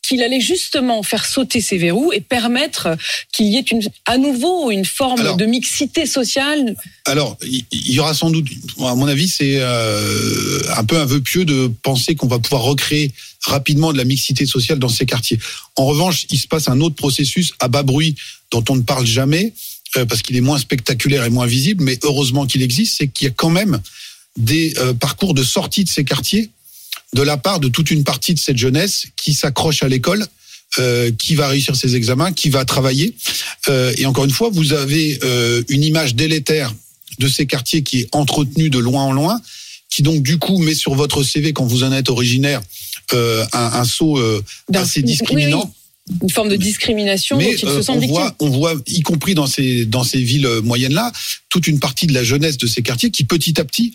qu'il 0.08 0.22
allait 0.22 0.40
justement 0.40 1.02
faire 1.02 1.26
sauter 1.26 1.60
ces 1.60 1.76
verrous 1.76 2.12
et 2.12 2.20
permettre 2.20 2.96
qu'il 3.32 3.46
y 3.46 3.56
ait 3.56 3.60
une, 3.60 3.82
à 4.06 4.16
nouveau 4.16 4.70
une 4.70 4.86
forme 4.86 5.20
Alors- 5.20 5.36
de 5.36 5.44
mixité 5.44 6.06
sociale. 6.06 6.74
Alors, 7.04 7.36
il 7.42 7.64
il 7.70 7.92
y 7.92 8.00
aura 8.00 8.14
sans 8.14 8.30
doute, 8.30 8.46
à 8.80 8.94
mon 8.94 9.06
avis, 9.06 9.28
c'est 9.28 9.56
euh, 9.60 10.60
un 10.76 10.84
peu 10.84 10.98
un 10.98 11.04
vœu 11.04 11.20
pieux 11.20 11.44
de 11.44 11.70
penser 11.82 12.14
qu'on 12.14 12.26
va 12.26 12.38
pouvoir 12.38 12.62
recréer 12.62 13.12
rapidement 13.42 13.92
de 13.92 13.98
la 13.98 14.04
mixité 14.04 14.46
sociale 14.46 14.78
dans 14.78 14.88
ces 14.88 15.06
quartiers. 15.06 15.38
En 15.76 15.86
revanche, 15.86 16.26
il 16.30 16.38
se 16.38 16.46
passe 16.46 16.68
un 16.68 16.80
autre 16.80 16.94
processus 16.96 17.52
à 17.60 17.68
bas 17.68 17.82
bruit 17.82 18.14
dont 18.50 18.64
on 18.68 18.76
ne 18.76 18.82
parle 18.82 19.06
jamais 19.06 19.52
euh, 19.96 20.04
parce 20.04 20.22
qu'il 20.22 20.36
est 20.36 20.40
moins 20.42 20.58
spectaculaire 20.58 21.24
et 21.24 21.30
moins 21.30 21.46
visible, 21.46 21.84
mais 21.84 21.98
heureusement 22.02 22.46
qu'il 22.46 22.62
existe, 22.62 22.96
c'est 22.98 23.08
qu'il 23.08 23.26
y 23.26 23.30
a 23.30 23.34
quand 23.34 23.50
même 23.50 23.80
des 24.36 24.74
euh, 24.78 24.92
parcours 24.94 25.34
de 25.34 25.42
sortie 25.42 25.84
de 25.84 25.88
ces 25.88 26.04
quartiers 26.04 26.50
de 27.14 27.22
la 27.22 27.36
part 27.36 27.60
de 27.60 27.68
toute 27.68 27.90
une 27.90 28.04
partie 28.04 28.34
de 28.34 28.38
cette 28.38 28.58
jeunesse 28.58 29.06
qui 29.16 29.34
s'accroche 29.34 29.82
à 29.82 29.88
l'école, 29.88 30.26
euh, 30.78 31.10
qui 31.18 31.34
va 31.34 31.48
réussir 31.48 31.74
ses 31.74 31.96
examens, 31.96 32.32
qui 32.32 32.50
va 32.50 32.64
travailler. 32.64 33.14
Euh, 33.68 33.94
et 33.96 34.06
encore 34.06 34.24
une 34.24 34.30
fois, 34.30 34.50
vous 34.52 34.74
avez 34.74 35.18
euh, 35.22 35.62
une 35.68 35.82
image 35.82 36.14
délétère 36.14 36.74
de 37.18 37.28
ces 37.28 37.46
quartiers 37.46 37.82
qui 37.82 38.00
est 38.00 38.08
entretenue 38.12 38.70
de 38.70 38.78
loin 38.78 39.04
en 39.04 39.12
loin, 39.12 39.40
qui 39.90 40.02
donc 40.02 40.22
du 40.22 40.38
coup 40.38 40.58
met 40.58 40.74
sur 40.74 40.94
votre 40.94 41.22
CV 41.22 41.52
quand 41.52 41.64
vous 41.64 41.82
en 41.82 41.92
êtes 41.92 42.10
originaire 42.10 42.60
euh, 43.14 43.44
un, 43.52 43.70
un 43.80 43.84
saut 43.84 44.18
euh, 44.18 44.44
assez 44.74 45.00
oui, 45.00 45.06
discriminant. 45.06 45.72
une 46.22 46.30
forme 46.30 46.50
de 46.50 46.56
discrimination 46.56 47.38
Mais 47.38 47.54
dont 47.54 47.58
il 47.62 47.68
euh, 47.68 47.76
se 47.78 47.82
sent 47.82 47.92
on, 47.92 48.06
voit, 48.06 48.36
on 48.38 48.50
voit, 48.50 48.74
y 48.86 49.00
compris 49.00 49.34
dans 49.34 49.46
ces, 49.46 49.86
dans 49.86 50.04
ces 50.04 50.20
villes 50.20 50.46
euh, 50.46 50.60
moyennes-là, 50.60 51.10
toute 51.48 51.66
une 51.66 51.80
partie 51.80 52.06
de 52.06 52.12
la 52.12 52.22
jeunesse 52.22 52.58
de 52.58 52.66
ces 52.66 52.82
quartiers 52.82 53.10
qui, 53.10 53.24
petit 53.24 53.58
à 53.60 53.64
petit, 53.64 53.94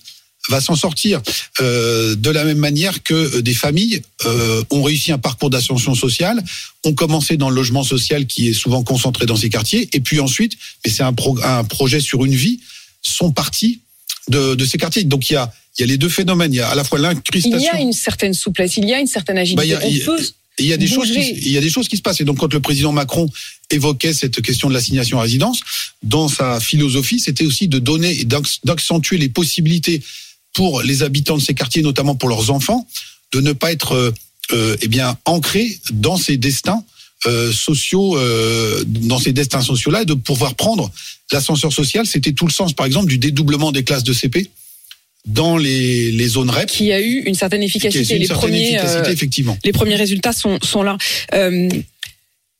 va 0.49 0.59
s'en 0.61 0.75
sortir. 0.75 1.21
Euh, 1.61 2.15
de 2.15 2.29
la 2.29 2.43
même 2.43 2.57
manière 2.57 3.01
que 3.03 3.13
euh, 3.13 3.41
des 3.41 3.53
familles 3.53 4.01
euh, 4.25 4.63
ont 4.71 4.83
réussi 4.83 5.11
un 5.11 5.17
parcours 5.17 5.49
d'ascension 5.49 5.95
sociale, 5.95 6.43
ont 6.83 6.93
commencé 6.93 7.37
dans 7.37 7.49
le 7.49 7.55
logement 7.55 7.83
social 7.83 8.25
qui 8.27 8.49
est 8.49 8.53
souvent 8.53 8.83
concentré 8.83 9.25
dans 9.25 9.37
ces 9.37 9.49
quartiers, 9.49 9.87
et 9.93 9.99
puis 9.99 10.19
ensuite, 10.19 10.53
mais 10.85 10.91
c'est 10.91 11.03
un, 11.03 11.13
pro- 11.13 11.39
un 11.43 11.63
projet 11.63 11.99
sur 12.01 12.25
une 12.25 12.35
vie, 12.35 12.59
sont 13.01 13.31
partis 13.31 13.79
de, 14.29 14.55
de 14.55 14.65
ces 14.65 14.77
quartiers. 14.77 15.03
Donc 15.05 15.29
il 15.29 15.33
y 15.33 15.35
a, 15.37 15.51
il 15.77 15.81
y 15.81 15.83
a 15.83 15.87
les 15.87 15.97
deux 15.97 16.09
phénomènes. 16.09 16.53
Il 16.53 16.57
y 16.57 16.61
a 16.61 16.69
à 16.69 16.75
la 16.75 16.83
fois 16.83 16.99
Il 16.99 17.03
l'incrustation. 17.03 17.59
y 17.59 17.67
a 17.67 17.79
une 17.79 17.93
certaine 17.93 18.33
souplesse, 18.33 18.77
il 18.77 18.85
y 18.87 18.93
a 18.93 18.99
une 18.99 19.07
certaine 19.07 19.37
agilité. 19.37 19.55
Bah, 19.57 19.65
il 19.65 19.69
y 19.71 19.73
a- 19.75 19.81
On 19.83 19.89
il 19.89 19.97
y 19.97 20.01
a- 20.01 20.05
peut 20.05 20.21
Et 20.59 20.63
il 20.63 20.67
y 20.67 20.73
a 20.73 20.77
des 20.77 20.87
choses 20.87 21.09
qui, 21.11 21.31
il 21.31 21.51
y 21.51 21.57
a 21.57 21.61
des 21.61 21.69
choses 21.69 21.87
qui 21.87 21.97
se 21.97 22.01
passent. 22.03 22.21
Et 22.21 22.25
donc, 22.25 22.37
quand 22.37 22.53
le 22.53 22.59
président 22.59 22.91
Macron 22.91 23.27
évoquait 23.71 24.13
cette 24.13 24.39
question 24.41 24.69
de 24.69 24.73
l'assignation 24.75 25.17
à 25.19 25.23
résidence, 25.23 25.61
dans 26.03 26.27
sa 26.27 26.59
philosophie, 26.59 27.19
c'était 27.19 27.43
aussi 27.45 27.67
de 27.67 27.79
donner 27.79 28.19
et 28.19 28.23
d'acc- 28.25 28.59
d'accentuer 28.63 29.17
les 29.17 29.29
possibilités 29.29 30.01
pour 30.53 30.81
les 30.81 31.03
habitants 31.03 31.37
de 31.37 31.41
ces 31.41 31.53
quartiers, 31.53 31.81
notamment 31.81 32.15
pour 32.15 32.29
leurs 32.29 32.51
enfants, 32.51 32.87
de 33.33 33.41
ne 33.41 33.53
pas 33.53 33.71
être, 33.71 33.93
euh, 33.93 34.11
euh, 34.51 34.77
eh 34.81 34.87
bien, 34.87 35.17
ancrés 35.25 35.79
dans 35.91 36.17
ces 36.17 36.37
destins 36.37 36.83
euh, 37.25 37.51
sociaux, 37.51 38.17
euh, 38.17 38.83
dans 38.85 39.17
ces 39.17 39.31
destins 39.33 39.61
sociaux-là, 39.61 40.01
et 40.01 40.05
de 40.05 40.13
pouvoir 40.13 40.55
prendre 40.55 40.91
l'ascenseur 41.31 41.71
social. 41.71 42.05
C'était 42.05 42.33
tout 42.33 42.45
le 42.45 42.51
sens, 42.51 42.73
par 42.73 42.85
exemple, 42.85 43.07
du 43.07 43.17
dédoublement 43.17 43.71
des 43.71 43.83
classes 43.83 44.03
de 44.03 44.13
CP 44.13 44.49
dans 45.25 45.55
les, 45.55 46.11
les 46.11 46.27
zones 46.27 46.49
REP. 46.49 46.65
qui 46.67 46.91
a 46.91 46.99
eu 47.01 47.23
une 47.25 47.33
certaine 47.33 47.63
efficacité. 47.63 48.15
une 48.15 48.21
Les 48.21 48.27
certaine 48.27 48.49
premiers, 48.49 48.67
efficacité, 48.73 49.07
euh, 49.07 49.13
effectivement. 49.13 49.57
les 49.63 49.71
premiers 49.71 49.95
résultats 49.95 50.33
sont, 50.33 50.59
sont 50.61 50.83
là. 50.83 50.97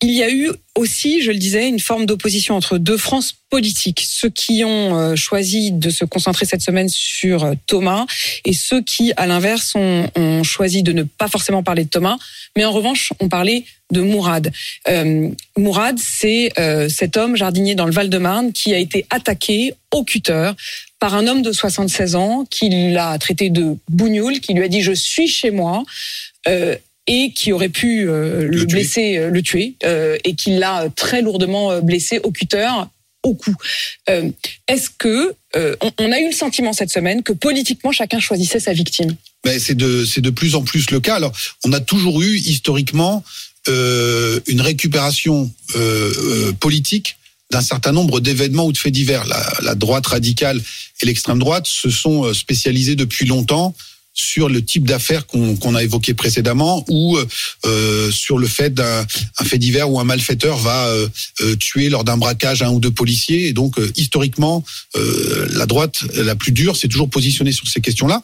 Il 0.03 0.12
y 0.12 0.22
a 0.22 0.29
eu 0.29 0.51
aussi, 0.75 1.22
je 1.22 1.31
le 1.31 1.38
disais, 1.38 1.69
une 1.69 1.79
forme 1.79 2.05
d'opposition 2.05 2.55
entre 2.55 2.77
deux 2.77 2.98
France 2.98 3.36
politiques. 3.50 4.03
Ceux 4.05 4.29
qui 4.29 4.65
ont 4.65 5.00
euh, 5.00 5.15
choisi 5.15 5.72
de 5.72 5.89
se 5.89 6.03
concentrer 6.03 6.45
cette 6.45 6.62
semaine 6.62 6.89
sur 6.89 7.45
euh, 7.45 7.53
Thomas 7.67 8.05
et 8.43 8.51
ceux 8.51 8.81
qui, 8.81 9.13
à 9.15 9.27
l'inverse, 9.27 9.75
ont, 9.75 10.43
choisi 10.43 10.83
de 10.83 10.91
ne 10.91 11.03
pas 11.03 11.29
forcément 11.29 11.63
parler 11.63 11.86
de 11.86 11.89
Thomas, 11.89 12.17
mais 12.57 12.65
en 12.65 12.74
revanche, 12.74 13.13
ont 13.22 13.29
parlé 13.29 13.63
de 13.93 14.01
Mourad. 14.01 14.51
Euh, 14.89 15.29
Mourad, 15.55 15.98
c'est 15.98 16.51
cet 16.89 17.15
homme 17.15 17.38
jardinier 17.38 17.74
dans 17.75 17.86
le 17.86 17.93
Val-de-Marne 17.93 18.51
qui 18.51 18.74
a 18.74 18.79
été 18.79 19.05
attaqué 19.10 19.74
au 19.93 20.03
cutter 20.03 20.51
par 21.00 21.15
un 21.15 21.27
homme 21.27 21.43
de 21.43 21.53
76 21.53 22.15
ans 22.15 22.45
qui 22.50 22.91
l'a 22.91 23.17
traité 23.19 23.50
de 23.50 23.77
bougnoul, 23.89 24.41
qui 24.41 24.53
lui 24.53 24.63
a 24.63 24.67
dit 24.67 24.81
je 24.81 24.91
suis 24.91 25.29
chez 25.29 25.51
moi. 25.51 25.83
Et 27.07 27.31
qui 27.33 27.51
aurait 27.51 27.69
pu 27.69 28.07
euh, 28.07 28.48
le, 28.48 28.65
blesser, 28.65 29.17
euh, 29.17 29.29
le 29.29 29.41
tuer, 29.41 29.75
euh, 29.83 30.17
et 30.24 30.36
qui 30.36 30.51
l'a 30.57 30.88
très 30.95 31.22
lourdement 31.22 31.72
euh, 31.72 31.81
blessé 31.81 32.19
au 32.24 32.31
cutter, 32.31 32.69
au 33.24 33.33
cou. 33.33 33.53
Euh, 34.10 34.29
Est-ce 34.67 34.89
que 34.98 35.33
euh, 35.55 35.75
on, 35.81 35.91
on 35.98 36.12
a 36.12 36.19
eu 36.19 36.27
le 36.27 36.33
sentiment 36.33 36.74
cette 36.74 36.91
semaine 36.91 37.24
que 37.24 37.33
politiquement 37.33 37.91
chacun 37.91 38.19
choisissait 38.19 38.60
sa 38.60 38.74
victime? 38.74 39.15
Mais 39.45 39.60
c'est 39.60 39.75
de 39.75 40.05
c'est 40.05 40.22
de 40.22 40.29
plus 40.29 40.55
en 40.55 40.63
plus 40.63 40.89
le 40.91 41.00
cas. 41.00 41.15
Alors, 41.15 41.33
on 41.65 41.74
a 41.74 41.81
toujours 41.81 42.22
eu 42.22 42.38
historiquement 42.38 43.24
euh, 43.67 44.39
une 44.48 44.62
récupération 44.62 45.51
euh, 45.75 46.13
euh, 46.17 46.53
politique 46.53 47.17
d'un 47.51 47.62
certain 47.62 47.91
nombre 47.91 48.19
d'événements 48.19 48.65
ou 48.65 48.72
de 48.72 48.77
faits 48.77 48.93
divers. 48.93 49.25
La, 49.25 49.53
la 49.62 49.75
droite 49.75 50.07
radicale 50.07 50.62
et 51.01 51.05
l'extrême 51.05 51.39
droite 51.39 51.67
se 51.67 51.89
sont 51.89 52.25
euh, 52.25 52.33
spécialisés 52.33 52.95
depuis 52.95 53.25
longtemps 53.25 53.75
sur 54.13 54.48
le 54.48 54.63
type 54.63 54.88
d'affaires 54.88 55.25
qu'on 55.25 55.75
a 55.75 55.84
évoqué 55.84 56.13
précédemment 56.13 56.86
ou 56.88 57.17
euh, 57.65 58.12
sur 58.12 58.38
le 58.38 58.48
fait 58.48 58.74
d'un 58.74 59.05
un 59.39 59.43
fait 59.46 59.58
divers 59.58 59.89
où 59.89 60.00
un 60.00 60.03
malfaiteur 60.03 60.58
va 60.58 60.86
euh, 60.88 61.08
euh, 61.41 61.55
tuer 61.55 61.89
lors 61.89 62.03
d'un 62.03 62.17
braquage 62.17 62.62
un 62.62 62.70
ou 62.70 62.79
deux 62.79 62.91
policiers. 62.91 63.48
Et 63.48 63.53
donc 63.53 63.79
euh, 63.79 63.91
historiquement 63.96 64.63
euh, 64.96 65.48
la 65.51 65.65
droite 65.65 66.03
la 66.15 66.36
plus 66.36 66.51
dure 66.51 66.77
s'est 66.77 66.88
toujours 66.88 67.10
positionnée 67.10 67.51
sur 67.51 67.67
ces 67.67 67.82
questions-là. 67.82 68.22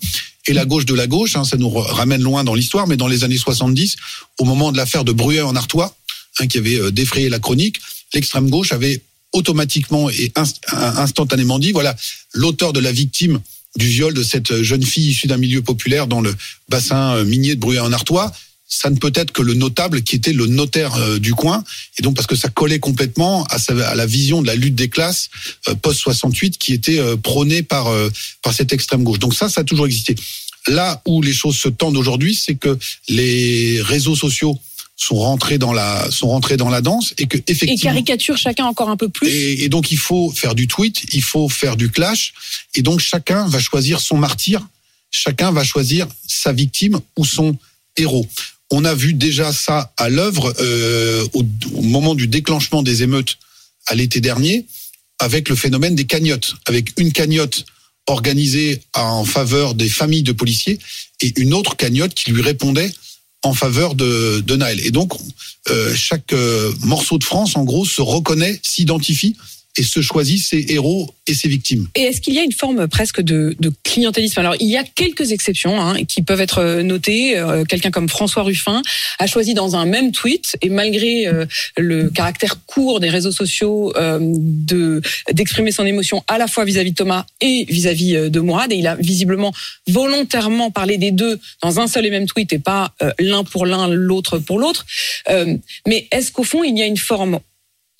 Et 0.48 0.53
la 0.53 0.65
gauche 0.65 0.86
de 0.86 0.93
la 0.93 1.08
gauche 1.08 1.36
hein, 1.36 1.43
ça 1.43 1.58
nous 1.58 1.69
ramène 1.69 2.22
loin 2.22 2.43
dans 2.43 2.53
l'histoire 2.53 2.86
mais 2.88 2.98
dans 2.98 3.08
les 3.08 3.24
années 3.24 3.38
70 3.38 3.96
au 4.39 4.46
moment 4.46 4.72
de 4.72 4.77
l'affaire 4.77 5.03
de 5.03 5.12
Bruet 5.12 5.41
en 5.41 5.55
Artois 5.55 5.96
hein, 6.39 6.48
qui 6.48 6.60
avait 6.60 6.79
euh, 6.79 6.91
défrayé 6.91 7.29
la 7.29 7.39
chronique 7.39 7.77
l'extrême 8.13 8.50
gauche 8.50 8.72
avait 8.72 9.01
automatiquement 9.34 10.10
et 10.10 10.31
inst- 10.36 10.58
instantanément 10.74 11.60
dit 11.60 11.72
voilà 11.72 11.96
l'auteur 12.34 12.74
de 12.74 12.79
la 12.79 12.91
victime 12.91 13.39
du 13.79 13.88
viol 13.88 14.13
de 14.13 14.21
cette 14.21 14.62
jeune 14.62 14.83
fille 14.83 15.09
issue 15.09 15.27
d'un 15.27 15.38
milieu 15.38 15.62
populaire 15.62 16.05
dans 16.05 16.21
le 16.21 16.36
bassin 16.67 17.15
euh, 17.15 17.25
minier 17.25 17.55
de 17.55 17.59
Bruyères-en-Artois, 17.59 18.31
ça 18.67 18.91
ne 18.91 18.98
peut 18.98 19.12
être 19.15 19.31
que 19.31 19.41
le 19.41 19.55
notable 19.55 20.03
qui 20.03 20.15
était 20.15 20.33
le 20.33 20.45
notaire 20.45 20.93
euh, 20.95 21.17
du 21.17 21.33
coin. 21.33 21.63
Et 21.98 22.03
donc, 22.03 22.15
parce 22.15 22.27
que 22.27 22.36
ça 22.36 22.50
collait 22.50 22.79
complètement 22.79 23.45
à, 23.45 23.95
la 23.95 24.05
vision 24.05 24.43
de 24.43 24.48
la 24.48 24.55
lutte 24.55 24.75
des 24.75 24.89
classes 24.89 25.29
euh, 25.67 25.75
post-68 25.75 26.57
qui 26.57 26.74
était 26.74 27.00
prônée 27.24 27.63
par, 27.63 27.88
par 28.43 28.53
cette 28.53 28.74
extrême 28.74 29.03
gauche. 29.03 29.19
Donc 29.19 29.33
ça, 29.33 29.50
ça 29.50 29.62
a 29.62 29.63
toujours 29.63 29.88
existé. 29.88 30.15
Là 30.67 31.01
où 31.07 31.21
les 31.21 31.33
choses 31.33 31.55
se 31.55 31.69
tendent 31.69 31.98
aujourd'hui, 31.98 32.36
c'est 32.36 32.55
que 32.55 32.77
les 33.07 33.81
réseaux 33.81 34.15
sociaux 34.15 34.59
sont 35.00 35.15
rentrés 35.15 35.58
dans 35.58 35.72
la 35.72 36.12
sont 36.12 36.27
rentrés 36.27 36.58
dans 36.58 36.70
la 36.70 36.82
danse 36.82 37.13
et 37.18 37.25
que 37.25 37.38
Et 37.38 37.44
effectivement 37.48 37.94
caricature 37.94 38.38
chacun 38.38 38.65
encore 38.65 38.89
un 38.89 38.98
peu 38.98 39.08
plus. 39.08 39.29
Et, 39.29 39.63
et 39.63 39.70
donc 39.70 39.91
il 39.91 39.98
faut 39.98 40.29
faire 40.29 40.56
du 40.56 40.68
tweet, 40.68 41.13
il 41.13 41.24
faut 41.24 41.48
faire 41.48 41.77
du 41.77 41.89
clash, 41.89 42.34
et 42.75 42.82
donc 42.82 43.00
chacun 43.00 43.48
va 43.48 43.60
choisir 43.60 44.01
son 44.01 44.18
martyr, 44.18 44.68
chacun 45.10 45.51
va 45.51 45.63
choisir 45.63 46.06
sa 46.27 46.51
victime 46.51 47.00
ou 47.18 47.24
son 47.24 47.58
héros. 47.96 48.27
On 48.72 48.84
a 48.84 48.94
vu 48.94 49.13
déjà 49.13 49.53
ça 49.53 49.94
à 49.96 50.10
l'œuvre 50.10 50.53
euh, 50.60 51.25
au, 51.34 51.44
au 51.74 51.82
moment 51.82 52.13
du 52.13 52.27
déclenchement 52.27 52.84
des 52.84 53.01
émeutes 53.01 53.38
à 53.88 53.96
l'été 53.96 54.20
dernier, 54.20 54.65
avec 55.18 55.48
le 55.48 55.56
phénomène 55.56 55.96
des 55.96 56.06
cagnottes, 56.06 56.56
avec 56.65 57.00
une 57.00 57.13
cagnotte 57.13 57.65
organisée 58.06 58.82
en 58.94 59.24
faveur 59.24 59.75
des 59.75 59.89
familles 59.89 60.24
de 60.24 60.34
policiers 60.34 60.77
et 61.22 61.34
une 61.39 61.53
autre 61.53 61.77
cagnotte 61.77 62.13
qui 62.13 62.32
lui 62.32 62.41
répondait 62.41 62.91
en 63.43 63.53
faveur 63.53 63.96
de, 63.96 64.41
de 64.41 64.55
Naël. 64.55 64.79
Et 64.86 64.91
donc, 64.91 65.13
euh, 65.69 65.93
chaque 65.96 66.34
euh, 66.34 66.72
morceau 66.81 67.17
de 67.17 67.24
France, 67.24 67.55
en 67.55 67.63
gros, 67.63 67.86
se 67.86 68.01
reconnaît, 68.01 68.60
s'identifie 68.63 69.36
et 69.79 69.83
se 69.83 70.01
choisit 70.01 70.41
ses 70.50 70.65
héros 70.69 71.09
et 71.25 71.33
ses 71.33 71.48
victimes. 71.48 71.88
Et 71.95 72.01
est-ce 72.01 72.19
qu'il 72.21 72.33
y 72.33 72.39
a 72.39 72.43
une 72.43 72.57
forme 72.63 72.88
presque 72.88 73.21
de, 73.21 73.55
de 73.59 73.71
clientélisme? 73.83 74.39
Alors, 74.39 74.55
il 74.59 74.67
y 74.67 74.77
a 74.77 74.83
quelques 74.83 75.31
exceptions 75.31 75.79
hein, 75.81 76.03
qui 76.03 76.21
peuvent 76.21 76.41
être 76.41 76.59
euh, 76.59 76.83
notées. 76.83 77.38
Euh, 77.38 77.63
Quelqu'un 77.63 77.91
comme 77.91 78.09
François 78.09 78.43
Ruffin 78.43 78.81
a 79.19 79.27
choisi 79.27 79.53
dans 79.53 79.75
un 79.75 79.86
même 79.86 80.12
tweet, 80.12 80.57
et 80.62 80.69
malgré 80.69 81.27
euh, 81.27 81.45
le 81.77 82.09
caractère 82.09 82.55
court 82.65 83.00
des 83.00 83.09
réseaux 83.09 83.31
sociaux, 83.31 83.93
euh, 83.95 84.19
de 84.21 85.01
d'exprimer 85.31 85.71
son 85.71 85.86
émotion 85.86 86.24
à 86.27 86.38
la 86.38 86.48
fois 86.48 86.65
vis-à-vis 86.65 86.91
de 86.91 86.95
Thomas 86.95 87.25
et 87.41 87.65
vis-à-vis 87.69 88.15
euh, 88.15 88.29
de 88.29 88.39
Mourad. 88.39 88.71
Et 88.74 88.77
il 88.77 88.88
a 88.88 88.95
visiblement 88.95 89.53
volontairement 89.88 90.71
parlé 90.71 90.98
des 90.98 91.12
deux 91.12 91.39
dans 91.62 91.79
un 91.79 91.88
seul 91.88 92.05
et 92.05 92.09
même 92.09 92.27
tweet, 92.27 92.51
et 92.53 92.59
pas 92.59 92.93
euh, 93.01 93.12
l'un 93.19 93.43
pour 93.43 93.65
l'un, 93.65 93.88
l'autre 93.88 94.39
pour 94.39 94.59
l'autre. 94.59 94.86
Mais 95.88 96.07
est-ce 96.12 96.31
qu'au 96.31 96.43
fond, 96.43 96.63
il 96.63 96.77
y 96.77 96.81
a 96.81 96.86
une 96.86 96.98
forme 96.98 97.39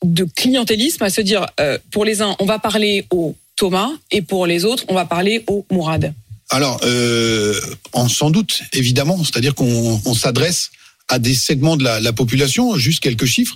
de 0.04 0.24
clientélisme 0.36 1.04
à 1.04 1.10
se 1.10 1.22
dire 1.22 1.46
euh, 1.60 1.78
pour 1.92 2.06
les 2.06 2.22
uns 2.22 2.36
on 2.40 2.46
va 2.46 2.60
parler 2.60 3.06
au 3.12 3.36
Thomas 3.56 3.90
et 4.12 4.22
pour 4.22 4.46
les 4.46 4.66
autres 4.66 4.86
on 4.88 4.94
va 4.94 5.06
parler 5.06 5.44
au 5.48 5.66
Mourad. 5.72 6.14
Alors, 6.52 6.80
euh, 6.84 7.54
en 7.94 8.10
sans 8.10 8.32
doute, 8.32 8.64
évidemment, 8.74 9.24
c'est-à-dire 9.24 9.54
qu'on 9.54 10.02
on 10.04 10.14
s'adresse 10.16 10.72
à 11.08 11.20
des 11.20 11.36
segments 11.36 11.78
de 11.78 11.84
la, 11.84 12.00
la 12.00 12.14
population. 12.14 12.76
Juste 12.76 13.02
quelques 13.02 13.26
chiffres. 13.26 13.56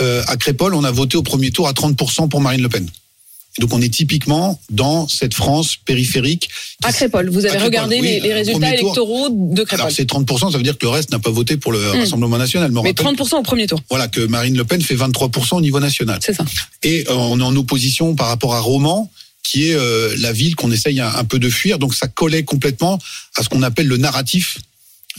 Euh, 0.00 0.22
à 0.26 0.36
Crépol, 0.36 0.74
on 0.74 0.84
a 0.84 0.90
voté 0.90 1.16
au 1.16 1.22
premier 1.22 1.50
tour 1.50 1.68
à 1.68 1.72
30% 1.72 2.28
pour 2.28 2.40
Marine 2.40 2.62
Le 2.62 2.68
Pen. 2.68 2.88
Donc 3.58 3.72
on 3.72 3.82
est 3.82 3.88
typiquement 3.92 4.60
dans 4.70 5.08
cette 5.08 5.34
France 5.34 5.76
périphérique. 5.76 6.48
À 6.84 6.92
Crépol, 6.92 7.28
vous 7.30 7.44
avez 7.46 7.58
regardé 7.58 7.96
oui, 8.00 8.06
les, 8.06 8.20
les 8.20 8.32
résultats 8.32 8.72
tour. 8.72 8.78
électoraux 8.80 9.28
de 9.30 9.64
Crépol. 9.64 9.80
Alors 9.80 9.92
c'est 9.94 10.08
30%, 10.08 10.52
ça 10.52 10.56
veut 10.56 10.62
dire 10.62 10.78
que 10.78 10.86
le 10.86 10.90
reste 10.90 11.10
n'a 11.10 11.18
pas 11.18 11.30
voté 11.30 11.56
pour 11.56 11.72
le 11.72 11.90
Rassemblement 11.90 12.38
national. 12.38 12.70
Mais 12.70 12.78
rappelle 12.80 13.16
30% 13.16 13.38
au 13.38 13.42
premier 13.42 13.66
tour, 13.66 13.80
Voilà, 13.90 14.08
que 14.08 14.20
Marine 14.20 14.56
Le 14.56 14.64
Pen 14.64 14.80
fait 14.80 14.94
23% 14.94 15.56
au 15.56 15.60
niveau 15.60 15.80
national. 15.80 16.20
c'est 16.22 16.34
ça. 16.34 16.44
Et 16.82 17.04
euh, 17.08 17.14
on 17.14 17.40
est 17.40 17.42
en 17.42 17.56
opposition 17.56 18.14
par 18.14 18.28
rapport 18.28 18.54
à 18.54 18.60
Romans, 18.60 19.10
qui 19.42 19.68
est 19.68 19.74
euh, 19.74 20.14
la 20.18 20.32
ville 20.32 20.54
qu'on 20.54 20.70
essaye 20.70 21.00
un, 21.00 21.08
un 21.08 21.24
peu 21.24 21.38
de 21.38 21.50
fuir. 21.50 21.78
Donc 21.78 21.94
ça 21.94 22.06
collait 22.06 22.44
complètement 22.44 22.98
à 23.36 23.42
ce 23.42 23.48
qu'on 23.48 23.62
appelle 23.62 23.88
le 23.88 23.96
narratif 23.96 24.58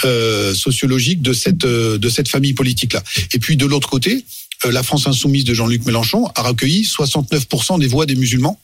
euh, 0.06 0.54
sociologique 0.56 1.22
de 1.22 1.34
cette 1.34 1.66
euh, 1.66 1.98
de 1.98 2.10
cette 2.10 2.30
famille 2.30 2.54
politique 2.54 2.94
là. 2.94 3.04
Et 3.34 3.40
puis 3.40 3.58
de 3.58 3.66
l'autre 3.66 3.90
côté, 3.90 4.24
la 4.65 4.84
France 4.84 5.08
insoumise 5.08 5.44
de 5.44 5.53
Jean-Luc 5.53 5.86
Mélenchon 5.86 6.27
a 6.36 6.44
recueilli 6.44 6.84
69% 6.84 7.80
des 7.80 7.88
voix 7.88 8.06
des 8.06 8.15
musulmans 8.15 8.60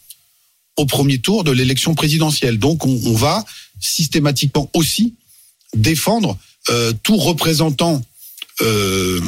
au 0.77 0.85
premier 0.85 1.17
tour 1.17 1.43
de 1.43 1.51
l'élection 1.51 1.95
présidentielle. 1.95 2.59
Donc 2.59 2.85
on, 2.85 3.13
va 3.13 3.43
systématiquement 3.79 4.69
aussi 4.73 5.15
défendre 5.75 6.37
euh, 6.69 6.93
tout 7.03 7.17
représentant 7.17 8.01
euh, 8.61 9.19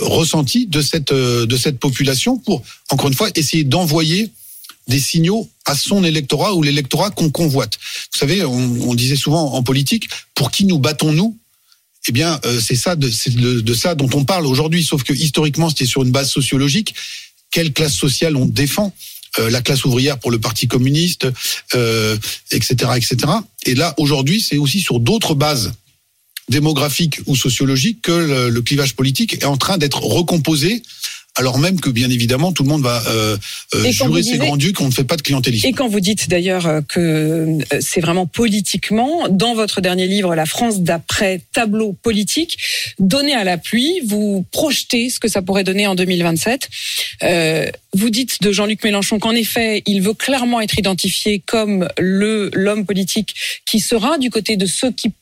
ressenti 0.00 0.66
de 0.66 0.80
cette 0.80 1.12
euh, 1.12 1.46
de 1.46 1.56
cette 1.56 1.78
population 1.78 2.38
pour 2.38 2.62
encore 2.90 3.08
une 3.08 3.14
fois 3.14 3.30
essayer 3.36 3.64
d'envoyer 3.64 4.30
des 4.88 4.98
signaux 4.98 5.48
à 5.64 5.76
son 5.76 6.02
électorat 6.02 6.54
ou 6.54 6.62
l'électorat 6.62 7.10
qu'on 7.10 7.30
convoite. 7.30 7.78
Vous 8.12 8.18
savez, 8.18 8.42
on 8.44 8.94
disait 8.94 9.16
souvent 9.16 9.52
en 9.52 9.62
politique, 9.62 10.08
pour 10.34 10.50
qui 10.50 10.64
nous 10.64 10.78
battons-nous 10.78 11.36
eh 12.08 12.12
bien, 12.12 12.40
euh, 12.46 12.58
c'est 12.60 12.96
de, 12.96 13.74
ça 13.74 13.94
dont 13.94 14.08
on 14.14 14.24
parle 14.24 14.46
aujourd'hui. 14.46 14.82
Sauf 14.82 15.02
que 15.02 15.12
historiquement, 15.12 15.68
c'était 15.68 15.84
sur 15.84 16.02
une 16.02 16.10
base 16.10 16.30
sociologique. 16.30 16.94
Quelle 17.50 17.72
classe 17.72 17.94
sociale 17.94 18.34
on 18.36 18.46
défend? 18.46 18.94
Euh, 19.38 19.50
La 19.50 19.60
classe 19.60 19.84
ouvrière 19.84 20.18
pour 20.18 20.30
le 20.30 20.38
Parti 20.38 20.68
communiste, 20.68 21.28
euh, 21.74 22.16
etc., 22.50 22.92
etc. 22.96 23.16
Et 23.66 23.74
là, 23.74 23.94
aujourd'hui, 23.98 24.40
c'est 24.40 24.56
aussi 24.56 24.80
sur 24.80 25.00
d'autres 25.00 25.34
bases 25.34 25.72
démographiques 26.48 27.20
ou 27.26 27.36
sociologiques 27.36 28.00
que 28.00 28.48
le 28.48 28.62
clivage 28.62 28.96
politique 28.96 29.34
est 29.34 29.44
en 29.44 29.58
train 29.58 29.76
d'être 29.76 30.02
recomposé. 30.02 30.82
Alors 31.38 31.58
même 31.58 31.80
que 31.80 31.88
bien 31.88 32.10
évidemment 32.10 32.52
tout 32.52 32.64
le 32.64 32.68
monde 32.68 32.82
va 32.82 33.00
euh, 33.06 33.36
euh, 33.74 33.90
jurer 33.90 34.24
ses 34.24 34.38
grands 34.38 34.56
ducs 34.56 34.76
qu'on 34.76 34.86
ne 34.86 34.92
fait 34.92 35.04
pas 35.04 35.16
de 35.16 35.22
clientélisme. 35.22 35.66
Et 35.66 35.72
quand 35.72 35.86
vous 35.88 36.00
dites 36.00 36.28
d'ailleurs 36.28 36.66
euh, 36.66 36.80
que 36.80 36.98
euh, 37.00 37.78
c'est 37.80 38.00
vraiment 38.00 38.26
politiquement, 38.26 39.28
dans 39.28 39.54
votre 39.54 39.80
dernier 39.80 40.08
livre, 40.08 40.34
La 40.34 40.46
France 40.46 40.80
d'après 40.80 41.40
tableau 41.52 41.92
politique, 41.92 42.58
donné 42.98 43.34
à 43.34 43.44
la 43.44 43.56
pluie, 43.56 44.00
vous 44.04 44.44
projetez 44.50 45.10
ce 45.10 45.20
que 45.20 45.28
ça 45.28 45.40
pourrait 45.40 45.64
donner 45.64 45.86
en 45.86 45.94
2027. 45.94 46.68
Euh, 47.22 47.66
vous 47.94 48.10
dites 48.10 48.42
de 48.42 48.50
Jean-Luc 48.50 48.82
Mélenchon 48.82 49.20
qu'en 49.20 49.32
effet, 49.32 49.82
il 49.86 50.02
veut 50.02 50.14
clairement 50.14 50.60
être 50.60 50.78
identifié 50.78 51.40
comme 51.46 51.88
le 51.98 52.50
l'homme 52.52 52.84
politique 52.84 53.34
qui 53.64 53.78
sera 53.78 54.18
du 54.18 54.30
côté 54.30 54.56
de 54.56 54.66
ceux 54.66 54.90
qui 54.90 55.12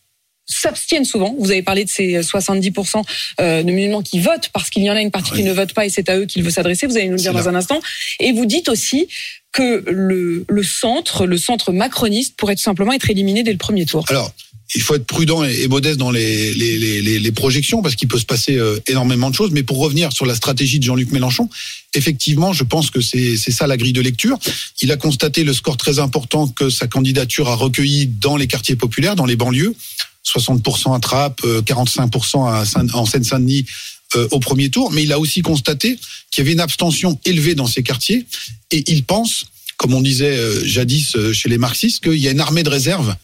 s'abstiennent 0.47 1.05
souvent. 1.05 1.35
Vous 1.39 1.51
avez 1.51 1.63
parlé 1.63 1.85
de 1.85 1.91
ces 1.91 2.21
70% 2.21 3.03
euh, 3.41 3.63
de 3.63 3.71
musulmans 3.71 4.03
qui 4.03 4.21
votent 4.21 4.49
parce 4.53 4.71
qu'il 4.71 4.85
y 4.85 4.91
en 4.91 4.95
a 4.95 5.01
une 5.01 5.11
partie 5.11 5.33
qui 5.33 5.43
ne 5.43 5.53
vote 5.53 5.73
pas 5.73 5.87
et 5.87 5.89
c'est 5.89 6.09
à 6.09 6.19
eux 6.19 6.27
qu'il 6.27 6.43
veut 6.43 6.51
s'adresser. 6.51 6.87
Vous 6.87 6.97
allez 6.97 7.07
nous 7.07 7.17
le 7.17 7.21
dire 7.21 7.33
dans 7.33 7.49
un 7.49 7.55
instant. 7.55 7.81
Et 8.21 8.33
vous 8.33 8.47
dites 8.47 8.69
aussi 8.69 9.09
que 9.53 9.85
le, 9.87 10.45
le 10.49 10.63
centre, 10.63 11.27
le 11.27 11.39
centre 11.39 11.73
macroniste 11.73 12.37
pourrait 12.37 12.57
tout 12.57 12.63
simplement 12.63 12.93
être 12.93 13.11
éliminé 13.11 13.43
dès 13.43 13.53
le 13.53 13.59
premier 13.59 13.87
tour. 13.87 14.05
Alors, 14.09 14.33
il 14.75 14.83
faut 14.83 14.95
être 14.97 15.07
prudent 15.07 15.45
et, 15.45 15.69
modeste 15.69 15.99
dans 15.99 16.11
les, 16.11 16.53
les, 16.55 16.79
les, 16.79 17.19
les- 17.21 17.33
projections 17.33 17.83
parce 17.83 17.95
qu'il 17.95 18.09
peut 18.09 18.19
se 18.19 18.25
passer 18.25 18.57
euh, 18.57 18.79
énormément 18.89 19.31
de 19.31 19.35
choses. 19.35 19.51
Mais 19.53 19.63
pour 19.63 19.79
revenir 19.79 20.13
sur 20.13 20.27
la 20.27 20.35
stratégie 20.35 20.79
de 20.79 20.85
Jean-Luc 20.85 21.13
Mélenchon, 21.13 21.49
effectivement, 21.95 22.53
je 22.53 22.65
pense 22.65 22.91
que 22.91 23.01
c'est 23.01 23.37
ça 23.37 23.67
la 23.67 23.77
grille 23.77 23.93
de 23.93 24.01
lecture. 24.01 24.39
Il 24.83 24.91
a 24.91 24.97
constaté 24.97 25.45
le 25.45 25.53
score 25.53 25.77
très 25.77 25.99
important 25.99 26.49
que 26.49 26.71
sa 26.71 26.87
candidature 26.87 27.49
a 27.49 27.55
recueilli 27.55 28.07
dans 28.07 28.37
les 28.37 28.47
quartiers 28.47 28.77
populaires, 28.77 29.15
dans 29.17 29.27
les 29.27 29.37
banlieues. 29.37 29.75
60% 30.25 30.95
à 30.97 30.99
Trappes, 30.99 31.41
euh, 31.45 31.63
45% 31.63 32.51
à 32.53 32.65
Saint- 32.65 32.89
en 32.95 33.07
Seine-Saint-Denis 33.07 33.67
euh, 34.17 34.27
au 34.33 34.41
premier 34.41 34.71
tour. 34.71 34.91
Mais 34.91 35.05
il 35.05 35.13
a 35.13 35.21
aussi 35.21 35.43
constaté 35.43 35.97
qu'il 36.31 36.43
y 36.43 36.47
avait 36.47 36.53
une 36.55 36.61
abstention 36.61 37.19
élevée 37.25 37.55
dans 37.55 37.67
ces 37.69 37.83
quartiers. 37.85 38.27
Et 38.73 38.83
il 38.91 39.05
pense, 39.05 39.45
comme 39.77 39.95
on 39.95 40.01
disait 40.01 40.37
euh, 40.37 40.65
jadis 40.67 41.15
euh, 41.15 41.33
chez 41.33 41.49
les 41.49 41.59
marxistes, 41.59 42.03
qu'il 42.03 42.17
y 42.19 42.27
a 42.27 42.33
une 42.33 42.41
armée 42.41 42.65
de 42.65 42.71
réserve 42.71 43.15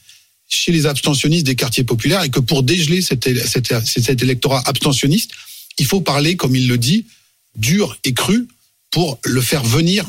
chez 0.54 0.72
les 0.72 0.86
abstentionnistes 0.86 1.46
des 1.46 1.54
quartiers 1.54 1.84
populaires 1.84 2.22
et 2.22 2.28
que 2.30 2.40
pour 2.40 2.62
dégeler 2.62 3.00
cet, 3.00 3.26
éle- 3.26 3.44
cet, 3.46 3.72
cet 3.86 4.22
électorat 4.22 4.62
abstentionniste, 4.66 5.30
il 5.78 5.86
faut 5.86 6.00
parler, 6.00 6.36
comme 6.36 6.54
il 6.54 6.68
le 6.68 6.78
dit, 6.78 7.06
dur 7.56 7.96
et 8.04 8.12
cru 8.12 8.46
pour 8.90 9.18
le 9.24 9.40
faire 9.40 9.64
venir 9.64 10.06